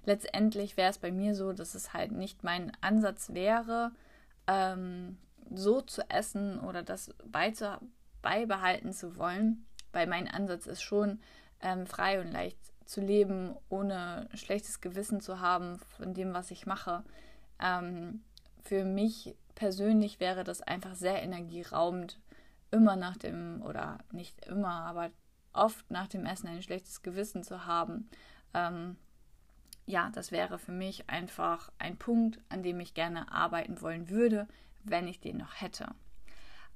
Letztendlich 0.06 0.76
wäre 0.76 0.90
es 0.90 0.98
bei 0.98 1.12
mir 1.12 1.36
so, 1.36 1.54
dass 1.54 1.76
es 1.76 1.94
halt 1.94 2.12
nicht 2.12 2.44
mein 2.44 2.72
Ansatz 2.82 3.34
wäre, 3.34 3.92
ähm, 4.48 5.18
so 5.54 5.82
zu 5.82 6.10
essen 6.10 6.60
oder 6.60 6.82
das 6.82 7.14
beibehalten 8.22 8.92
zu 8.92 9.18
wollen, 9.18 9.66
weil 9.92 10.08
mein 10.08 10.28
Ansatz 10.28 10.66
ist 10.66 10.82
schon, 10.82 11.20
ähm, 11.62 11.86
frei 11.86 12.20
und 12.20 12.32
leicht 12.32 12.58
zu 12.94 13.02
leben, 13.02 13.56
ohne 13.70 14.30
schlechtes 14.36 14.80
Gewissen 14.80 15.20
zu 15.20 15.40
haben 15.40 15.80
von 15.98 16.14
dem, 16.14 16.34
was 16.34 16.52
ich 16.52 16.68
mache. 16.68 17.04
Ähm, 17.60 18.22
für 18.62 18.86
mich 18.86 19.36
persönlich 19.56 20.20
wäre 20.20 20.44
das 20.44 20.62
einfach 20.62 20.94
sehr 20.94 21.24
energieraubend, 21.24 22.20
immer 22.70 22.96
nach 22.96 23.18
dem, 23.18 23.64
oder 23.64 23.98
nicht 24.12 24.46
immer, 24.46 24.86
aber 24.86 25.10
oft 25.54 25.90
nach 25.90 26.08
dem 26.08 26.28
Essen 26.28 26.48
ein 26.48 26.62
schlechtes 26.62 27.02
Gewissen 27.02 27.44
zu 27.44 27.66
haben. 27.66 28.10
Ähm, 28.54 28.96
ja, 29.88 30.12
das 30.14 30.32
wäre 30.32 30.60
für 30.60 30.72
mich 30.72 31.10
einfach 31.10 31.72
ein 31.80 31.98
Punkt, 31.98 32.40
an 32.50 32.62
dem 32.62 32.80
ich 32.80 32.94
gerne 32.94 33.32
arbeiten 33.32 33.82
wollen 33.82 34.10
würde, 34.10 34.48
wenn 34.84 35.08
ich 35.08 35.20
den 35.20 35.38
noch 35.38 35.62
hätte. 35.62 35.88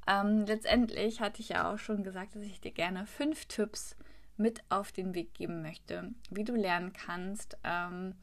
Ähm, 0.07 0.45
letztendlich 0.47 1.21
hatte 1.21 1.41
ich 1.41 1.49
ja 1.49 1.71
auch 1.71 1.77
schon 1.77 2.03
gesagt, 2.03 2.35
dass 2.35 2.43
ich 2.43 2.59
dir 2.59 2.71
gerne 2.71 3.05
fünf 3.05 3.45
Tipps 3.45 3.95
mit 4.37 4.61
auf 4.69 4.91
den 4.91 5.13
Weg 5.13 5.33
geben 5.33 5.61
möchte, 5.61 6.11
wie 6.29 6.43
du 6.43 6.55
lernen 6.55 6.93
kannst, 6.93 7.57
ähm, 7.63 8.15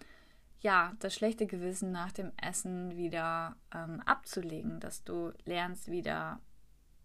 ja, 0.61 0.95
das 1.01 1.15
schlechte 1.15 1.47
Gewissen 1.47 1.93
nach 1.93 2.13
dem 2.13 2.33
Essen 2.41 2.97
wieder 2.97 3.57
ähm, 3.75 4.01
abzulegen, 4.07 4.81
dass 4.81 5.05
du 5.05 5.33
lernst 5.45 5.91
wieder 5.91 6.41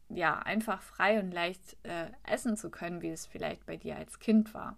ja 0.08 0.40
einfach 0.40 0.82
frei 0.82 1.20
und 1.20 1.32
leicht 1.32 1.78
äh, 1.84 2.10
essen 2.24 2.58
zu 2.58 2.70
können, 2.70 3.02
wie 3.02 3.10
es 3.10 3.26
vielleicht 3.26 3.66
bei 3.66 3.78
dir 3.78 3.98
als 3.98 4.20
Kind 4.20 4.54
war. 4.54 4.78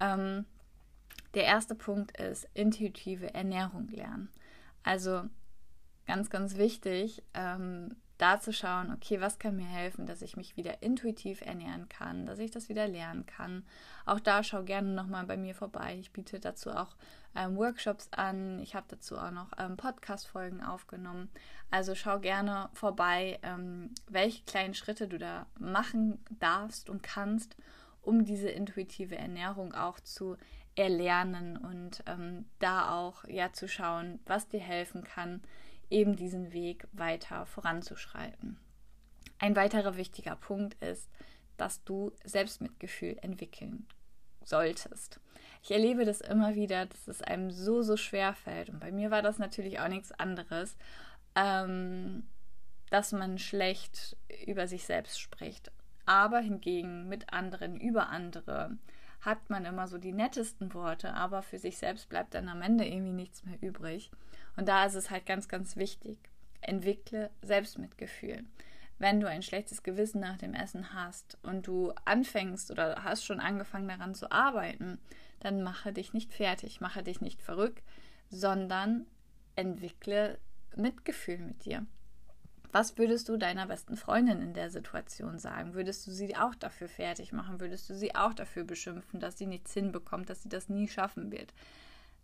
Ähm, 0.00 0.46
der 1.34 1.44
erste 1.44 1.74
Punkt 1.74 2.16
ist 2.18 2.48
intuitive 2.54 3.34
Ernährung 3.34 3.88
lernen. 3.88 4.30
Also 4.82 5.24
ganz, 6.06 6.30
ganz 6.30 6.56
wichtig, 6.56 7.22
ähm, 7.34 7.96
da 8.18 8.40
zu 8.40 8.52
schauen, 8.52 8.92
okay, 8.92 9.20
was 9.20 9.38
kann 9.38 9.56
mir 9.56 9.66
helfen, 9.66 10.06
dass 10.06 10.22
ich 10.22 10.36
mich 10.36 10.56
wieder 10.56 10.82
intuitiv 10.82 11.42
ernähren 11.42 11.88
kann, 11.88 12.26
dass 12.26 12.38
ich 12.38 12.50
das 12.50 12.68
wieder 12.68 12.88
lernen 12.88 13.26
kann. 13.26 13.64
Auch 14.06 14.20
da 14.20 14.42
schau 14.42 14.62
gerne 14.62 14.88
nochmal 14.88 15.26
bei 15.26 15.36
mir 15.36 15.54
vorbei. 15.54 15.96
Ich 15.98 16.12
biete 16.12 16.40
dazu 16.40 16.70
auch 16.70 16.96
ähm, 17.34 17.56
Workshops 17.56 18.08
an. 18.12 18.58
Ich 18.60 18.74
habe 18.74 18.86
dazu 18.88 19.18
auch 19.18 19.30
noch 19.30 19.50
ähm, 19.58 19.76
Podcast-Folgen 19.76 20.62
aufgenommen. 20.62 21.28
Also 21.70 21.94
schau 21.94 22.18
gerne 22.18 22.70
vorbei, 22.72 23.38
ähm, 23.42 23.90
welche 24.08 24.44
kleinen 24.44 24.74
Schritte 24.74 25.08
du 25.08 25.18
da 25.18 25.46
machen 25.58 26.24
darfst 26.38 26.88
und 26.88 27.02
kannst, 27.02 27.56
um 28.02 28.24
diese 28.24 28.48
intuitive 28.48 29.16
Ernährung 29.16 29.74
auch 29.74 30.00
zu 30.00 30.36
erlernen 30.76 31.56
und 31.56 32.02
ähm, 32.06 32.46
da 32.58 32.90
auch 32.90 33.24
ja 33.24 33.52
zu 33.52 33.66
schauen, 33.66 34.20
was 34.26 34.48
dir 34.48 34.60
helfen 34.60 35.04
kann, 35.04 35.42
eben 35.90 36.16
diesen 36.16 36.52
Weg 36.52 36.86
weiter 36.92 37.46
voranzuschreiten. 37.46 38.58
Ein 39.38 39.56
weiterer 39.56 39.96
wichtiger 39.96 40.36
Punkt 40.36 40.74
ist, 40.82 41.08
dass 41.56 41.84
du 41.84 42.12
Selbstmitgefühl 42.24 43.18
entwickeln 43.22 43.86
solltest. 44.44 45.20
Ich 45.62 45.70
erlebe 45.70 46.04
das 46.04 46.20
immer 46.20 46.54
wieder, 46.54 46.86
dass 46.86 47.08
es 47.08 47.22
einem 47.22 47.50
so, 47.50 47.82
so 47.82 47.96
schwer 47.96 48.34
fällt. 48.34 48.70
Und 48.70 48.80
bei 48.80 48.92
mir 48.92 49.10
war 49.10 49.22
das 49.22 49.38
natürlich 49.38 49.80
auch 49.80 49.88
nichts 49.88 50.12
anderes, 50.12 50.76
ähm, 51.34 52.24
dass 52.90 53.12
man 53.12 53.38
schlecht 53.38 54.16
über 54.46 54.68
sich 54.68 54.84
selbst 54.84 55.20
spricht. 55.20 55.72
Aber 56.04 56.38
hingegen 56.38 57.08
mit 57.08 57.32
anderen, 57.32 57.80
über 57.80 58.08
andere, 58.08 58.78
hat 59.20 59.50
man 59.50 59.64
immer 59.64 59.88
so 59.88 59.98
die 59.98 60.12
nettesten 60.12 60.72
Worte, 60.72 61.12
aber 61.14 61.42
für 61.42 61.58
sich 61.58 61.78
selbst 61.78 62.08
bleibt 62.08 62.34
dann 62.34 62.48
am 62.48 62.62
Ende 62.62 62.86
irgendwie 62.86 63.12
nichts 63.12 63.44
mehr 63.44 63.60
übrig. 63.60 64.10
Und 64.56 64.68
da 64.68 64.84
ist 64.84 64.94
es 64.94 65.10
halt 65.10 65.26
ganz, 65.26 65.48
ganz 65.48 65.76
wichtig. 65.76 66.18
Entwickle 66.60 67.30
Selbstmitgefühl. 67.42 68.44
Wenn 68.98 69.20
du 69.20 69.28
ein 69.28 69.42
schlechtes 69.42 69.82
Gewissen 69.82 70.20
nach 70.20 70.38
dem 70.38 70.54
Essen 70.54 70.94
hast 70.94 71.36
und 71.42 71.66
du 71.66 71.92
anfängst 72.06 72.70
oder 72.70 73.04
hast 73.04 73.24
schon 73.24 73.40
angefangen 73.40 73.88
daran 73.88 74.14
zu 74.14 74.32
arbeiten, 74.32 74.98
dann 75.40 75.62
mache 75.62 75.92
dich 75.92 76.14
nicht 76.14 76.32
fertig, 76.32 76.80
mache 76.80 77.02
dich 77.02 77.20
nicht 77.20 77.42
verrückt, 77.42 77.82
sondern 78.30 79.06
entwickle 79.54 80.38
Mitgefühl 80.74 81.38
mit 81.38 81.66
dir. 81.66 81.84
Was 82.72 82.98
würdest 82.98 83.28
du 83.28 83.36
deiner 83.36 83.66
besten 83.66 83.96
Freundin 83.96 84.42
in 84.42 84.54
der 84.54 84.70
Situation 84.70 85.38
sagen? 85.38 85.74
Würdest 85.74 86.06
du 86.06 86.10
sie 86.10 86.36
auch 86.36 86.54
dafür 86.54 86.88
fertig 86.88 87.32
machen? 87.32 87.60
Würdest 87.60 87.88
du 87.88 87.94
sie 87.94 88.14
auch 88.14 88.34
dafür 88.34 88.64
beschimpfen, 88.64 89.20
dass 89.20 89.38
sie 89.38 89.46
nichts 89.46 89.72
hinbekommt, 89.72 90.28
dass 90.28 90.42
sie 90.42 90.48
das 90.48 90.68
nie 90.68 90.88
schaffen 90.88 91.30
wird? 91.30 91.54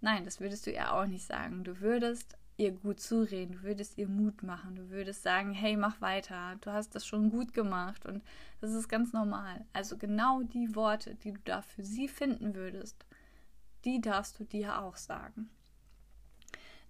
Nein, 0.03 0.25
das 0.25 0.41
würdest 0.41 0.67
du 0.67 0.73
ihr 0.73 0.93
auch 0.93 1.07
nicht 1.07 1.25
sagen. 1.25 1.63
Du 1.63 1.81
würdest 1.81 2.37
ihr 2.57 2.73
gut 2.73 3.01
zureden, 3.01 3.53
du 3.53 3.63
würdest 3.63 3.97
ihr 3.97 4.09
Mut 4.09 4.43
machen, 4.43 4.75
du 4.75 4.91
würdest 4.91 5.23
sagen, 5.23 5.53
hey, 5.53 5.77
mach 5.77 6.01
weiter, 6.01 6.57
du 6.61 6.73
hast 6.73 6.95
das 6.95 7.07
schon 7.07 7.31
gut 7.31 7.55
gemacht 7.55 8.05
und 8.05 8.23
das 8.61 8.73
ist 8.73 8.89
ganz 8.89 9.13
normal. 9.13 9.65
Also 9.73 9.97
genau 9.97 10.43
die 10.43 10.75
Worte, 10.75 11.15
die 11.15 11.33
du 11.33 11.41
da 11.45 11.63
für 11.63 11.85
sie 11.85 12.09
finden 12.09 12.55
würdest, 12.55 13.07
die 13.85 14.01
darfst 14.01 14.39
du 14.39 14.45
dir 14.45 14.81
auch 14.83 14.97
sagen. 14.97 15.49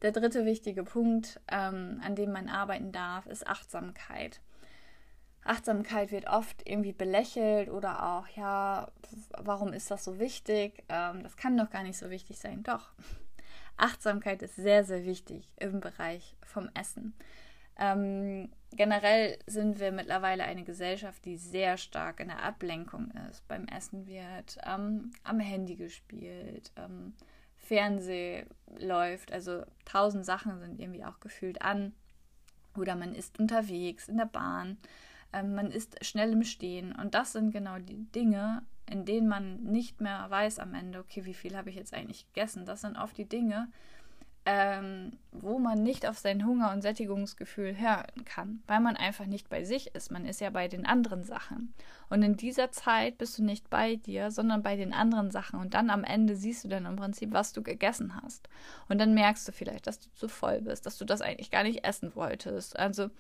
Der 0.00 0.11
dritte 0.11 0.47
wichtige 0.47 0.83
Punkt, 0.83 1.38
ähm, 1.49 2.00
an 2.02 2.16
dem 2.16 2.33
man 2.33 2.49
arbeiten 2.49 2.92
darf, 2.92 3.26
ist 3.26 3.47
Achtsamkeit. 3.47 4.40
Achtsamkeit 5.45 6.13
wird 6.13 6.29
oft 6.29 6.69
irgendwie 6.69 6.93
belächelt 6.93 7.69
oder 7.69 8.15
auch, 8.15 8.29
ja, 8.29 8.89
warum 9.39 9.73
ist 9.73 9.91
das 9.91 10.05
so 10.05 10.19
wichtig? 10.19 10.85
Ähm, 10.89 11.23
das 11.23 11.37
kann 11.37 11.57
doch 11.57 11.71
gar 11.71 11.83
nicht 11.83 11.99
so 11.99 12.11
wichtig 12.11 12.39
sein. 12.39 12.63
Doch, 12.63 12.93
Achtsamkeit 13.77 14.43
ist 14.43 14.57
sehr, 14.57 14.85
sehr 14.85 15.05
wichtig 15.05 15.49
im 15.57 15.81
Bereich 15.81 16.37
vom 16.45 16.71
Essen. 16.75 17.15
Ähm, 17.79 18.51
generell 18.73 19.39
sind 19.47 19.81
wir 19.81 19.93
mittlerweile 19.93 20.45
eine 20.45 20.63
Gesellschaft, 20.63 21.25
die 21.25 21.37
sehr 21.37 21.77
stark 21.77 22.21
in 22.21 22.29
der 22.29 22.43
Ablenkung 22.43 23.11
ist. 23.31 23.47
Beim 23.49 23.67
Essen 23.67 24.07
wird 24.07 24.59
ähm, 24.65 25.11
am 25.25 25.41
Handy 25.41 25.75
gespielt, 25.75 26.71
ähm, 26.77 27.15
Fernseh 27.57 28.45
läuft, 28.79 29.33
also 29.33 29.65
tausend 29.85 30.25
Sachen 30.25 30.61
sind 30.61 30.79
irgendwie 30.81 31.05
auch 31.05 31.19
gefühlt 31.21 31.63
an. 31.63 31.95
Oder 32.77 32.95
man 32.95 33.15
ist 33.15 33.39
unterwegs 33.39 34.09
in 34.09 34.17
der 34.17 34.27
Bahn, 34.27 34.79
ähm, 35.33 35.55
man 35.55 35.71
ist 35.71 36.05
schnell 36.05 36.33
im 36.33 36.45
Stehen. 36.45 36.93
Und 36.95 37.15
das 37.15 37.33
sind 37.33 37.51
genau 37.51 37.79
die 37.79 38.05
Dinge, 38.12 38.62
in 38.91 39.05
denen 39.05 39.29
man 39.29 39.62
nicht 39.62 40.01
mehr 40.01 40.27
weiß 40.29 40.59
am 40.59 40.75
Ende, 40.75 40.99
okay, 40.99 41.25
wie 41.25 41.35
viel 41.35 41.57
habe 41.57 41.71
ich 41.71 41.77
jetzt 41.77 41.95
eigentlich 41.95 42.27
gegessen. 42.27 42.67
Das 42.67 42.83
sind 42.83 42.97
oft 42.97 43.17
die 43.17 43.29
Dinge, 43.29 43.69
ähm, 44.45 45.12
wo 45.31 45.59
man 45.61 45.85
nicht 45.85 46.07
auf 46.07 46.19
sein 46.19 46.45
Hunger- 46.45 46.73
und 46.73 46.83
Sättigungsgefühl 46.83 47.79
hören 47.79 48.25
kann, 48.25 48.61
weil 48.67 48.81
man 48.81 48.97
einfach 48.97 49.27
nicht 49.27 49.49
bei 49.49 49.62
sich 49.62 49.95
ist. 49.95 50.11
Man 50.11 50.27
ist 50.27 50.41
ja 50.41 50.51
bei 50.51 50.67
den 50.67 50.85
anderen 50.85 51.23
Sachen. 51.23 51.73
Und 52.11 52.23
in 52.23 52.37
dieser 52.37 52.73
Zeit 52.73 53.19
bist 53.19 53.39
du 53.39 53.45
nicht 53.45 53.71
bei 53.71 53.97
dir, 53.97 54.33
sondern 54.33 54.62
bei 54.62 54.75
den 54.75 54.93
anderen 54.93 55.31
Sachen. 55.31 55.61
Und 55.61 55.75
dann 55.75 55.91
am 55.91 56.03
Ende 56.03 56.35
siehst 56.35 56.65
du 56.65 56.69
dann 56.69 56.87
im 56.87 56.97
Prinzip, 56.97 57.33
was 57.33 57.53
du 57.53 57.62
gegessen 57.62 58.21
hast. 58.21 58.49
Und 58.89 58.99
dann 58.99 59.15
merkst 59.15 59.47
du 59.47 59.53
vielleicht, 59.53 59.87
dass 59.87 60.01
du 60.01 60.11
zu 60.15 60.29
voll 60.29 60.61
bist, 60.61 60.87
dass 60.87 60.99
du 60.99 61.05
das 61.05 61.23
eigentlich 61.23 61.53
gar 61.53 61.62
nicht 61.62 61.85
essen 61.85 62.17
wolltest. 62.17 62.77
Also 62.77 63.11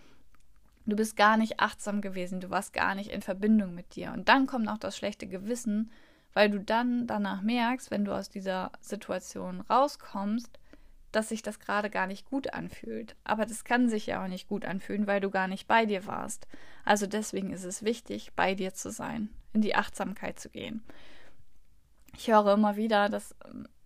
Du 0.84 0.96
bist 0.96 1.16
gar 1.16 1.36
nicht 1.36 1.60
achtsam 1.60 2.00
gewesen, 2.00 2.40
du 2.40 2.50
warst 2.50 2.72
gar 2.72 2.94
nicht 2.94 3.10
in 3.10 3.22
Verbindung 3.22 3.74
mit 3.74 3.94
dir. 3.94 4.12
Und 4.12 4.28
dann 4.28 4.46
kommt 4.46 4.68
auch 4.68 4.78
das 4.78 4.96
schlechte 4.96 5.26
Gewissen, 5.26 5.90
weil 6.32 6.50
du 6.50 6.58
dann 6.60 7.06
danach 7.06 7.42
merkst, 7.42 7.90
wenn 7.90 8.04
du 8.04 8.12
aus 8.12 8.28
dieser 8.28 8.72
Situation 8.80 9.60
rauskommst, 9.60 10.58
dass 11.12 11.28
sich 11.28 11.42
das 11.42 11.60
gerade 11.60 11.90
gar 11.90 12.06
nicht 12.06 12.24
gut 12.28 12.52
anfühlt. 12.54 13.14
Aber 13.22 13.44
das 13.46 13.64
kann 13.64 13.88
sich 13.88 14.06
ja 14.06 14.24
auch 14.24 14.28
nicht 14.28 14.48
gut 14.48 14.64
anfühlen, 14.64 15.06
weil 15.06 15.20
du 15.20 15.30
gar 15.30 15.46
nicht 15.46 15.68
bei 15.68 15.86
dir 15.86 16.06
warst. 16.06 16.48
Also 16.84 17.06
deswegen 17.06 17.52
ist 17.52 17.64
es 17.64 17.84
wichtig, 17.84 18.32
bei 18.34 18.54
dir 18.54 18.72
zu 18.74 18.90
sein, 18.90 19.28
in 19.52 19.60
die 19.60 19.74
Achtsamkeit 19.74 20.40
zu 20.40 20.48
gehen. 20.48 20.82
Ich 22.16 22.28
höre 22.28 22.54
immer 22.54 22.76
wieder, 22.76 23.08
dass 23.08 23.34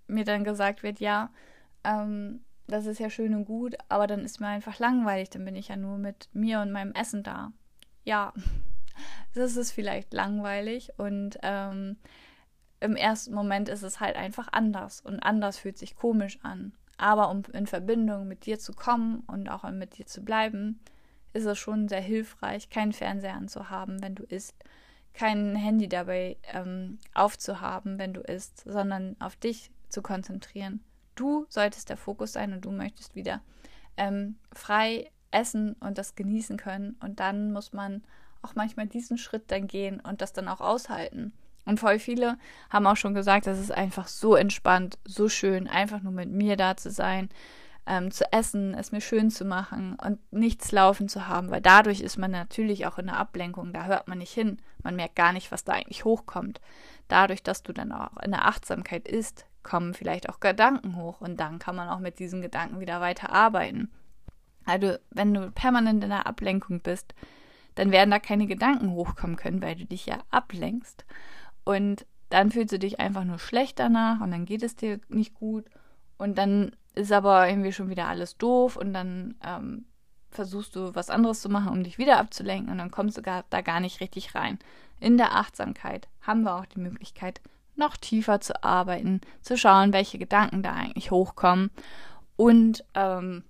mir 0.07 0.25
dann 0.25 0.45
gesagt 0.45 0.83
wird, 0.83 1.01
ja, 1.01 1.31
ähm, 1.85 2.45
das 2.67 2.87
ist 2.87 2.99
ja 2.99 3.11
schön 3.11 3.35
und 3.35 3.45
gut, 3.45 3.77
aber 3.89 4.07
dann 4.07 4.25
ist 4.25 4.41
mir 4.41 4.49
einfach 4.49 4.79
langweilig, 4.79 5.31
dann 5.31 5.45
bin 5.45 5.57
ich 5.57 5.69
ja 5.69 5.77
nur 5.77 5.99
mit 5.99 6.29
mir 6.33 6.61
und 6.61 6.73
meinem 6.73 6.93
Essen 6.93 7.23
da. 7.23 7.53
Ja, 8.05 8.33
das 9.35 9.57
ist 9.57 9.73
vielleicht 9.73 10.13
langweilig 10.13 10.91
und 10.97 11.39
ähm, 11.43 11.97
im 12.81 12.97
ersten 12.97 13.35
Moment 13.35 13.69
ist 13.69 13.83
es 13.83 14.01
halt 14.01 14.17
einfach 14.17 14.49
anders 14.53 15.01
und 15.01 15.21
anders 15.21 15.59
fühlt 15.59 15.79
sich 15.79 15.97
komisch 15.97 16.39
an. 16.43 16.73
Aber 16.99 17.31
um 17.31 17.43
in 17.53 17.67
Verbindung 17.67 18.27
mit 18.27 18.47
dir 18.47 18.59
zu 18.59 18.73
kommen 18.73 19.21
und 19.27 19.49
auch 19.49 19.69
mit 19.71 19.99
dir 19.99 20.07
zu 20.07 20.23
bleiben, 20.23 20.81
ist 21.35 21.45
es 21.45 21.59
schon 21.59 21.89
sehr 21.89 22.01
hilfreich, 22.01 22.71
keinen 22.71 22.93
Fernseher 22.93 23.35
anzuhaben, 23.35 24.03
wenn 24.03 24.15
du 24.15 24.25
isst, 24.25 24.55
kein 25.13 25.55
Handy 25.57 25.89
dabei 25.89 26.37
ähm, 26.53 26.99
aufzuhaben, 27.15 27.99
wenn 27.99 28.15
du 28.15 28.21
isst, 28.21 28.65
sondern 28.67 29.17
auf 29.21 29.37
dich 29.37 29.71
zu 29.89 30.03
konzentrieren 30.03 30.83
Du 31.17 31.47
solltest 31.49 31.89
der 31.91 31.97
Fokus 31.97 32.33
sein 32.33 32.53
und 32.53 32.65
du 32.65 32.71
möchtest 32.71 33.15
wieder 33.17 33.41
ähm, 33.97 34.37
frei 34.53 35.11
essen 35.31 35.75
und 35.81 35.99
das 35.99 36.15
genießen 36.15 36.57
können. 36.57 36.97
Und 37.01 37.21
dann 37.21 37.53
muss 37.53 37.73
man 37.73 38.05
auch 38.43 38.55
manchmal 38.55 38.87
diesen 38.87 39.19
Schritt 39.19 39.51
dann 39.51 39.67
gehen 39.67 40.01
und 40.01 40.21
das 40.21 40.33
dann 40.33 40.49
auch 40.49 40.61
aushalten. 40.61 41.33
Und 41.65 41.81
voll 41.81 41.99
viele 41.99 42.39
haben 42.71 42.87
auch 42.87 42.97
schon 42.97 43.15
gesagt, 43.15 43.47
das 43.47 43.59
ist 43.59 43.73
einfach 43.73 44.07
so 44.07 44.37
entspannt, 44.37 44.99
so 45.05 45.29
schön, 45.29 45.67
einfach 45.67 46.01
nur 46.01 46.13
mit 46.13 46.31
mir 46.31 46.57
da 46.57 46.77
zu 46.77 46.91
sein, 46.91 47.29
ähm, 47.87 48.11
zu 48.11 48.33
essen, 48.33 48.75
es 48.75 48.93
mir 48.93 49.01
schön 49.01 49.31
zu 49.31 49.45
machen 49.45 49.97
und 49.97 50.21
nichts 50.33 50.73
laufen 50.73 51.09
zu 51.09 51.29
haben, 51.29 51.51
weil 51.51 51.61
dadurch 51.61 52.01
ist 52.01 52.19
man 52.19 52.31
natürlich 52.31 52.87
auch 52.87 52.99
in 52.99 53.07
der 53.07 53.17
Ablenkung, 53.17 53.73
da 53.73 53.85
hört 53.85 54.09
man 54.09 54.19
nicht 54.19 54.33
hin, 54.33 54.59
man 54.83 54.97
merkt 54.97 55.17
gar 55.17 55.33
nicht, 55.33 55.53
was 55.53 55.65
da 55.65 55.73
eigentlich 55.73 56.05
hochkommt. 56.05 56.61
Dadurch, 57.09 57.43
dass 57.43 57.63
du 57.63 57.73
dann 57.73 57.93
auch 57.93 58.17
in 58.23 58.33
der 58.33 58.47
Achtsamkeit 58.47 59.07
isst, 59.09 59.47
kommen 59.67 59.93
vielleicht 59.93 60.29
auch 60.31 60.39
Gedanken 60.39 60.97
hoch 60.97 61.21
und 61.21 61.41
dann 61.41 61.59
kann 61.59 61.75
man 61.75 61.89
auch 61.89 61.99
mit 61.99 62.21
diesen 62.21 62.41
Gedanken 62.41 62.79
wieder 62.79 63.01
weiter 63.01 63.33
arbeiten. 63.33 63.91
Also, 64.65 64.97
wenn 65.11 65.35
du 65.35 65.51
permanent 65.51 66.03
in 66.03 66.11
der 66.11 66.27
Ablenkung 66.27 66.81
bist, 66.81 67.15
dann 67.75 67.91
werden 67.91 68.11
da 68.11 68.19
keine 68.19 68.47
Gedanken 68.47 68.93
hochkommen 68.93 69.37
können, 69.37 69.61
weil 69.61 69.75
du 69.75 69.85
dich 69.85 70.07
ja 70.07 70.19
ablenkst. 70.31 71.05
Und 71.65 72.07
dann 72.31 72.51
fühlst 72.51 72.73
du 72.73 72.79
dich 72.79 73.01
einfach 73.01 73.25
nur 73.25 73.39
schlecht 73.39 73.79
danach 73.79 74.21
und 74.21 74.31
dann 74.31 74.47
geht 74.47 74.63
es 74.63 74.77
dir 74.77 75.01
nicht 75.09 75.35
gut. 75.35 75.67
Und 76.17 76.39
dann 76.39 76.75
ist 76.95 77.13
aber 77.13 77.49
irgendwie 77.49 77.73
schon 77.73 77.91
wieder 77.91 78.07
alles 78.07 78.39
doof 78.39 78.77
und 78.77 78.95
dann 78.95 79.35
ähm, 79.45 79.85
versuchst 80.31 80.77
du 80.77 80.95
was 80.95 81.11
anderes 81.11 81.41
zu 81.41 81.49
machen, 81.49 81.71
um 81.71 81.83
dich 81.83 81.99
wieder 81.99 82.19
abzulenken 82.19 82.71
und 82.71 82.79
dann 82.79 82.91
kommst 82.91 83.19
du 83.19 83.23
gar, 83.23 83.45
da 83.51 83.61
gar 83.61 83.81
nicht 83.81 84.01
richtig 84.01 84.35
rein. 84.35 84.59
In 85.01 85.17
der 85.17 85.35
Achtsamkeit 85.35 86.09
haben 86.23 86.43
wir 86.43 86.57
auch 86.57 86.67
die 86.67 86.81
Möglichkeit, 86.81 87.41
noch 87.77 87.97
tiefer 87.97 88.41
zu 88.41 88.63
arbeiten, 88.65 89.21
zu 89.43 89.57
schauen, 89.57 89.93
welche 89.93 90.19
Gedanken 90.19 90.63
da 90.63 90.73
eigentlich 90.73 91.11
hochkommen 91.11 91.71
und 92.37 92.85
ähm, 92.95 93.45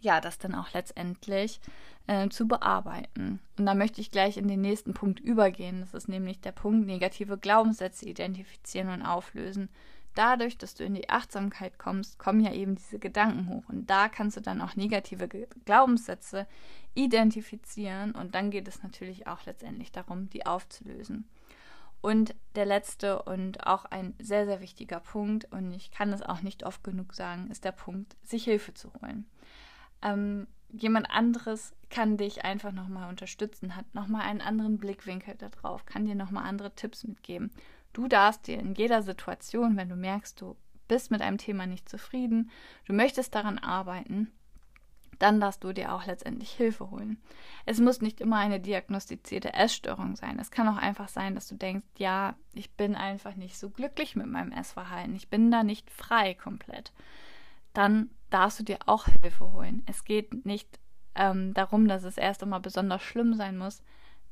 ja, 0.00 0.20
das 0.20 0.38
dann 0.38 0.54
auch 0.54 0.72
letztendlich 0.72 1.60
äh, 2.06 2.28
zu 2.28 2.46
bearbeiten. 2.46 3.40
Und 3.58 3.66
da 3.66 3.74
möchte 3.74 4.00
ich 4.00 4.10
gleich 4.10 4.36
in 4.36 4.48
den 4.48 4.60
nächsten 4.60 4.94
Punkt 4.94 5.20
übergehen. 5.20 5.80
Das 5.80 5.94
ist 5.94 6.08
nämlich 6.08 6.40
der 6.40 6.52
Punkt 6.52 6.86
negative 6.86 7.36
Glaubenssätze 7.36 8.06
identifizieren 8.06 8.88
und 8.88 9.02
auflösen. 9.02 9.68
Dadurch, 10.14 10.58
dass 10.58 10.74
du 10.74 10.84
in 10.84 10.94
die 10.94 11.10
Achtsamkeit 11.10 11.78
kommst, 11.78 12.18
kommen 12.18 12.40
ja 12.40 12.52
eben 12.52 12.74
diese 12.74 12.98
Gedanken 12.98 13.48
hoch. 13.48 13.64
Und 13.68 13.88
da 13.88 14.08
kannst 14.08 14.36
du 14.36 14.40
dann 14.40 14.60
auch 14.62 14.74
negative 14.74 15.28
Glaubenssätze 15.64 16.46
identifizieren. 16.94 18.12
Und 18.12 18.34
dann 18.34 18.50
geht 18.50 18.66
es 18.66 18.82
natürlich 18.82 19.26
auch 19.26 19.44
letztendlich 19.46 19.92
darum, 19.92 20.28
die 20.30 20.46
aufzulösen. 20.46 21.28
Und 22.00 22.34
der 22.54 22.64
letzte 22.64 23.22
und 23.22 23.66
auch 23.66 23.84
ein 23.84 24.14
sehr, 24.20 24.46
sehr 24.46 24.60
wichtiger 24.60 25.00
Punkt, 25.00 25.50
und 25.52 25.72
ich 25.72 25.90
kann 25.90 26.12
es 26.12 26.22
auch 26.22 26.42
nicht 26.42 26.64
oft 26.64 26.84
genug 26.84 27.14
sagen, 27.14 27.50
ist 27.50 27.64
der 27.64 27.72
Punkt, 27.72 28.16
sich 28.22 28.44
Hilfe 28.44 28.72
zu 28.72 28.92
holen. 28.94 29.26
Ähm, 30.02 30.46
jemand 30.70 31.10
anderes 31.10 31.74
kann 31.90 32.16
dich 32.16 32.44
einfach 32.44 32.72
nochmal 32.72 33.08
unterstützen, 33.08 33.74
hat 33.74 33.94
nochmal 33.94 34.22
einen 34.22 34.40
anderen 34.40 34.78
Blickwinkel 34.78 35.34
darauf, 35.36 35.86
kann 35.86 36.04
dir 36.04 36.14
nochmal 36.14 36.44
andere 36.44 36.74
Tipps 36.74 37.04
mitgeben. 37.04 37.50
Du 37.92 38.06
darfst 38.06 38.46
dir 38.46 38.58
in 38.58 38.74
jeder 38.74 39.02
Situation, 39.02 39.76
wenn 39.76 39.88
du 39.88 39.96
merkst, 39.96 40.40
du 40.40 40.56
bist 40.86 41.10
mit 41.10 41.20
einem 41.20 41.38
Thema 41.38 41.66
nicht 41.66 41.88
zufrieden, 41.88 42.50
du 42.86 42.92
möchtest 42.92 43.34
daran 43.34 43.58
arbeiten, 43.58 44.30
dann 45.18 45.40
darfst 45.40 45.64
du 45.64 45.72
dir 45.72 45.92
auch 45.92 46.06
letztendlich 46.06 46.50
Hilfe 46.50 46.90
holen. 46.90 47.20
Es 47.66 47.80
muss 47.80 48.00
nicht 48.00 48.20
immer 48.20 48.36
eine 48.36 48.60
diagnostizierte 48.60 49.52
Essstörung 49.52 50.16
sein. 50.16 50.38
Es 50.38 50.50
kann 50.50 50.68
auch 50.68 50.76
einfach 50.76 51.08
sein, 51.08 51.34
dass 51.34 51.48
du 51.48 51.56
denkst, 51.56 51.86
ja, 51.96 52.36
ich 52.54 52.70
bin 52.72 52.94
einfach 52.94 53.34
nicht 53.34 53.58
so 53.58 53.70
glücklich 53.70 54.16
mit 54.16 54.26
meinem 54.26 54.52
Essverhalten. 54.52 55.14
Ich 55.16 55.28
bin 55.28 55.50
da 55.50 55.64
nicht 55.64 55.90
frei 55.90 56.34
komplett. 56.34 56.92
Dann 57.72 58.10
darfst 58.30 58.60
du 58.60 58.64
dir 58.64 58.78
auch 58.86 59.06
Hilfe 59.06 59.52
holen. 59.52 59.82
Es 59.86 60.04
geht 60.04 60.46
nicht 60.46 60.78
ähm, 61.14 61.52
darum, 61.54 61.88
dass 61.88 62.04
es 62.04 62.16
erst 62.16 62.42
einmal 62.42 62.60
besonders 62.60 63.02
schlimm 63.02 63.34
sein 63.34 63.58
muss. 63.58 63.82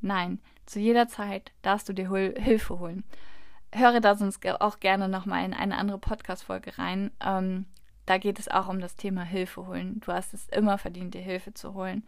Nein, 0.01 0.41
zu 0.67 0.79
jeder 0.79 1.09
Zeit 1.09 1.53
darfst 1.63 1.89
du 1.89 1.93
dir 1.93 2.09
Hol 2.11 2.35
Hilfe 2.39 2.79
holen. 2.79 3.05
Höre 3.73 4.01
da 4.01 4.15
sonst 4.15 4.47
auch 4.61 4.79
gerne 4.79 5.09
nochmal 5.09 5.45
in 5.45 5.53
eine 5.53 5.77
andere 5.77 5.99
Podcast-Folge 5.99 6.79
rein. 6.79 7.11
Ähm, 7.21 7.67
da 8.07 8.19
geht 8.19 8.39
es 8.39 8.49
auch 8.49 8.69
um 8.69 8.81
das 8.81 8.97
Thema 8.97 9.23
Hilfe 9.23 9.67
holen. 9.67 10.01
Du 10.01 10.13
hast 10.13 10.33
es 10.33 10.49
immer 10.49 10.79
verdient, 10.79 11.15
dir 11.15 11.23
Hilfe 11.23 11.53
zu 11.53 11.75
holen. 11.75 12.05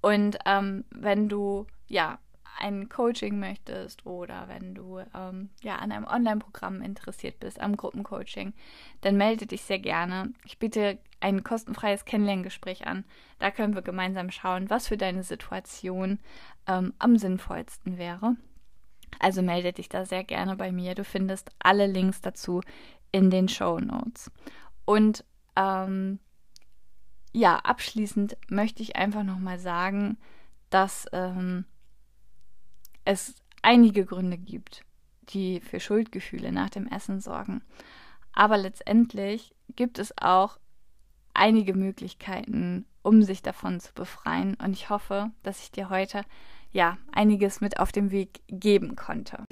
Und 0.00 0.38
ähm, 0.46 0.84
wenn 0.90 1.28
du 1.28 1.66
ja 1.86 2.18
ein 2.58 2.88
Coaching 2.88 3.38
möchtest 3.40 4.04
oder 4.04 4.48
wenn 4.48 4.74
du 4.74 5.00
ähm, 5.14 5.48
ja 5.62 5.76
an 5.76 5.92
einem 5.92 6.06
Online-Programm 6.06 6.82
interessiert 6.82 7.40
bist, 7.40 7.60
am 7.60 7.76
Gruppencoaching, 7.76 8.52
dann 9.00 9.16
melde 9.16 9.46
dich 9.46 9.62
sehr 9.62 9.78
gerne. 9.78 10.32
Ich 10.44 10.58
biete 10.58 10.98
ein 11.20 11.42
kostenfreies 11.42 12.04
Kennenlerngespräch 12.04 12.86
an. 12.86 13.04
Da 13.38 13.50
können 13.50 13.74
wir 13.74 13.82
gemeinsam 13.82 14.30
schauen, 14.30 14.68
was 14.68 14.88
für 14.88 14.96
deine 14.96 15.22
Situation 15.22 16.18
ähm, 16.66 16.92
am 16.98 17.16
sinnvollsten 17.16 17.98
wäre. 17.98 18.36
Also 19.18 19.42
melde 19.42 19.72
dich 19.72 19.88
da 19.88 20.04
sehr 20.04 20.24
gerne 20.24 20.56
bei 20.56 20.70
mir. 20.70 20.94
Du 20.94 21.04
findest 21.04 21.50
alle 21.58 21.86
Links 21.86 22.20
dazu 22.20 22.60
in 23.10 23.30
den 23.30 23.48
Show 23.48 23.80
Notes. 23.80 24.30
Und 24.84 25.24
ähm, 25.56 26.18
ja, 27.32 27.56
abschließend 27.56 28.36
möchte 28.48 28.82
ich 28.82 28.96
einfach 28.96 29.22
nochmal 29.22 29.58
sagen, 29.58 30.18
dass 30.68 31.06
ähm, 31.12 31.64
es 33.04 33.34
einige 33.62 34.04
Gründe 34.04 34.38
gibt, 34.38 34.84
die 35.30 35.60
für 35.60 35.80
Schuldgefühle 35.80 36.52
nach 36.52 36.70
dem 36.70 36.86
Essen 36.86 37.20
sorgen. 37.20 37.62
Aber 38.32 38.56
letztendlich 38.56 39.54
gibt 39.76 39.98
es 39.98 40.16
auch 40.18 40.58
einige 41.34 41.74
Möglichkeiten, 41.74 42.86
um 43.02 43.22
sich 43.22 43.42
davon 43.42 43.80
zu 43.80 43.92
befreien. 43.92 44.54
Und 44.54 44.72
ich 44.72 44.90
hoffe, 44.90 45.30
dass 45.42 45.62
ich 45.62 45.70
dir 45.70 45.90
heute 45.90 46.22
ja 46.72 46.98
einiges 47.12 47.60
mit 47.60 47.78
auf 47.78 47.92
dem 47.92 48.10
Weg 48.10 48.42
geben 48.48 48.96
konnte. 48.96 49.44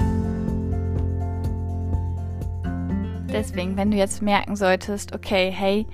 Deswegen, 3.32 3.76
wenn 3.76 3.90
du 3.90 3.96
jetzt 3.96 4.22
merken 4.22 4.56
solltest, 4.56 5.14
okay, 5.14 5.50
hey, 5.50 5.86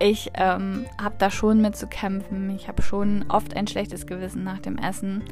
ich 0.00 0.30
ähm, 0.34 0.86
habe 1.00 1.16
da 1.18 1.30
schon 1.30 1.60
mit 1.60 1.76
zu 1.76 1.86
kämpfen, 1.86 2.50
ich 2.50 2.68
habe 2.68 2.82
schon 2.82 3.24
oft 3.28 3.56
ein 3.56 3.66
schlechtes 3.66 4.06
Gewissen 4.06 4.44
nach 4.44 4.60
dem 4.60 4.78
Essen, 4.78 5.24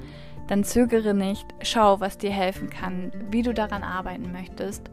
dann 0.48 0.64
zögere 0.64 1.14
nicht, 1.14 1.46
schau, 1.62 2.00
was 2.00 2.18
dir 2.18 2.30
helfen 2.30 2.70
kann, 2.70 3.10
wie 3.30 3.42
du 3.42 3.54
daran 3.54 3.82
arbeiten 3.82 4.32
möchtest 4.32 4.90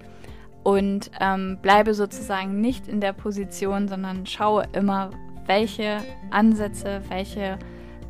und 0.63 1.11
ähm, 1.19 1.57
bleibe 1.61 1.93
sozusagen 1.93 2.61
nicht 2.61 2.87
in 2.87 3.01
der 3.01 3.13
Position, 3.13 3.87
sondern 3.87 4.25
schaue 4.25 4.65
immer, 4.73 5.09
welche 5.45 5.97
Ansätze, 6.31 7.01
welche 7.09 7.59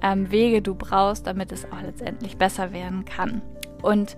ähm, 0.01 0.29
Wege 0.31 0.61
du 0.61 0.75
brauchst, 0.75 1.25
damit 1.25 1.51
es 1.51 1.65
auch 1.71 1.81
letztendlich 1.81 2.37
besser 2.37 2.71
werden 2.71 3.05
kann. 3.05 3.41
Und 3.81 4.17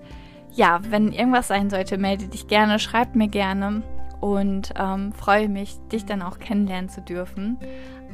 ja, 0.52 0.80
wenn 0.90 1.12
irgendwas 1.12 1.48
sein 1.48 1.70
sollte, 1.70 1.96
melde 1.96 2.28
dich 2.28 2.46
gerne, 2.46 2.78
schreib 2.78 3.14
mir 3.14 3.28
gerne 3.28 3.82
und 4.20 4.72
ähm, 4.76 5.12
freue 5.12 5.48
mich, 5.48 5.78
dich 5.92 6.04
dann 6.04 6.22
auch 6.22 6.38
kennenlernen 6.38 6.88
zu 6.88 7.00
dürfen. 7.00 7.58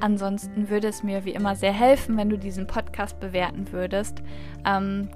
Ansonsten 0.01 0.69
würde 0.69 0.88
es 0.88 1.03
mir 1.03 1.25
wie 1.25 1.33
immer 1.33 1.55
sehr 1.55 1.73
helfen, 1.73 2.17
wenn 2.17 2.29
du 2.29 2.37
diesen 2.37 2.67
Podcast 2.67 3.21
bewerten 3.21 3.71
würdest. 3.73 4.23
Ähm, 4.65 5.09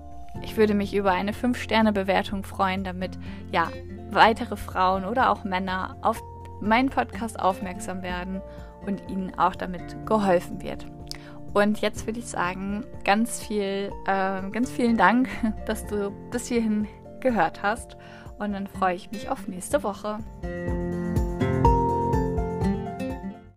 ich 0.42 0.57
würde 0.57 0.75
mich 0.75 0.94
über 0.94 1.12
eine 1.12 1.33
5-Sterne-Bewertung 1.33 2.44
freuen, 2.44 2.85
damit 2.85 3.18
ja 3.51 3.68
weitere 4.11 4.57
Frauen 4.57 5.05
oder 5.05 5.31
auch 5.31 5.44
Männer 5.44 5.96
auf 6.03 6.22
meinen 6.61 6.90
Podcast 6.90 7.40
aufmerksam 7.40 8.03
werden 8.03 8.40
und 8.87 9.03
ihnen 9.11 9.37
auch 9.38 9.55
damit 9.55 9.96
geholfen 10.07 10.62
wird. 10.62 10.87
Und 11.53 11.81
jetzt 11.81 12.07
würde 12.07 12.18
ich 12.18 12.27
sagen, 12.27 12.85
ganz 13.05 13.42
viel, 13.42 13.90
äh, 14.07 14.51
ganz 14.51 14.70
vielen 14.70 14.96
Dank, 14.96 15.29
dass 15.66 15.87
du 15.87 16.11
bis 16.31 16.46
hierhin 16.46 16.87
gehört 17.20 17.62
hast. 17.62 17.96
Und 18.38 18.53
dann 18.53 18.66
freue 18.66 18.94
ich 18.94 19.11
mich 19.11 19.29
auf 19.29 19.49
nächste 19.49 19.83
Woche. 19.83 20.18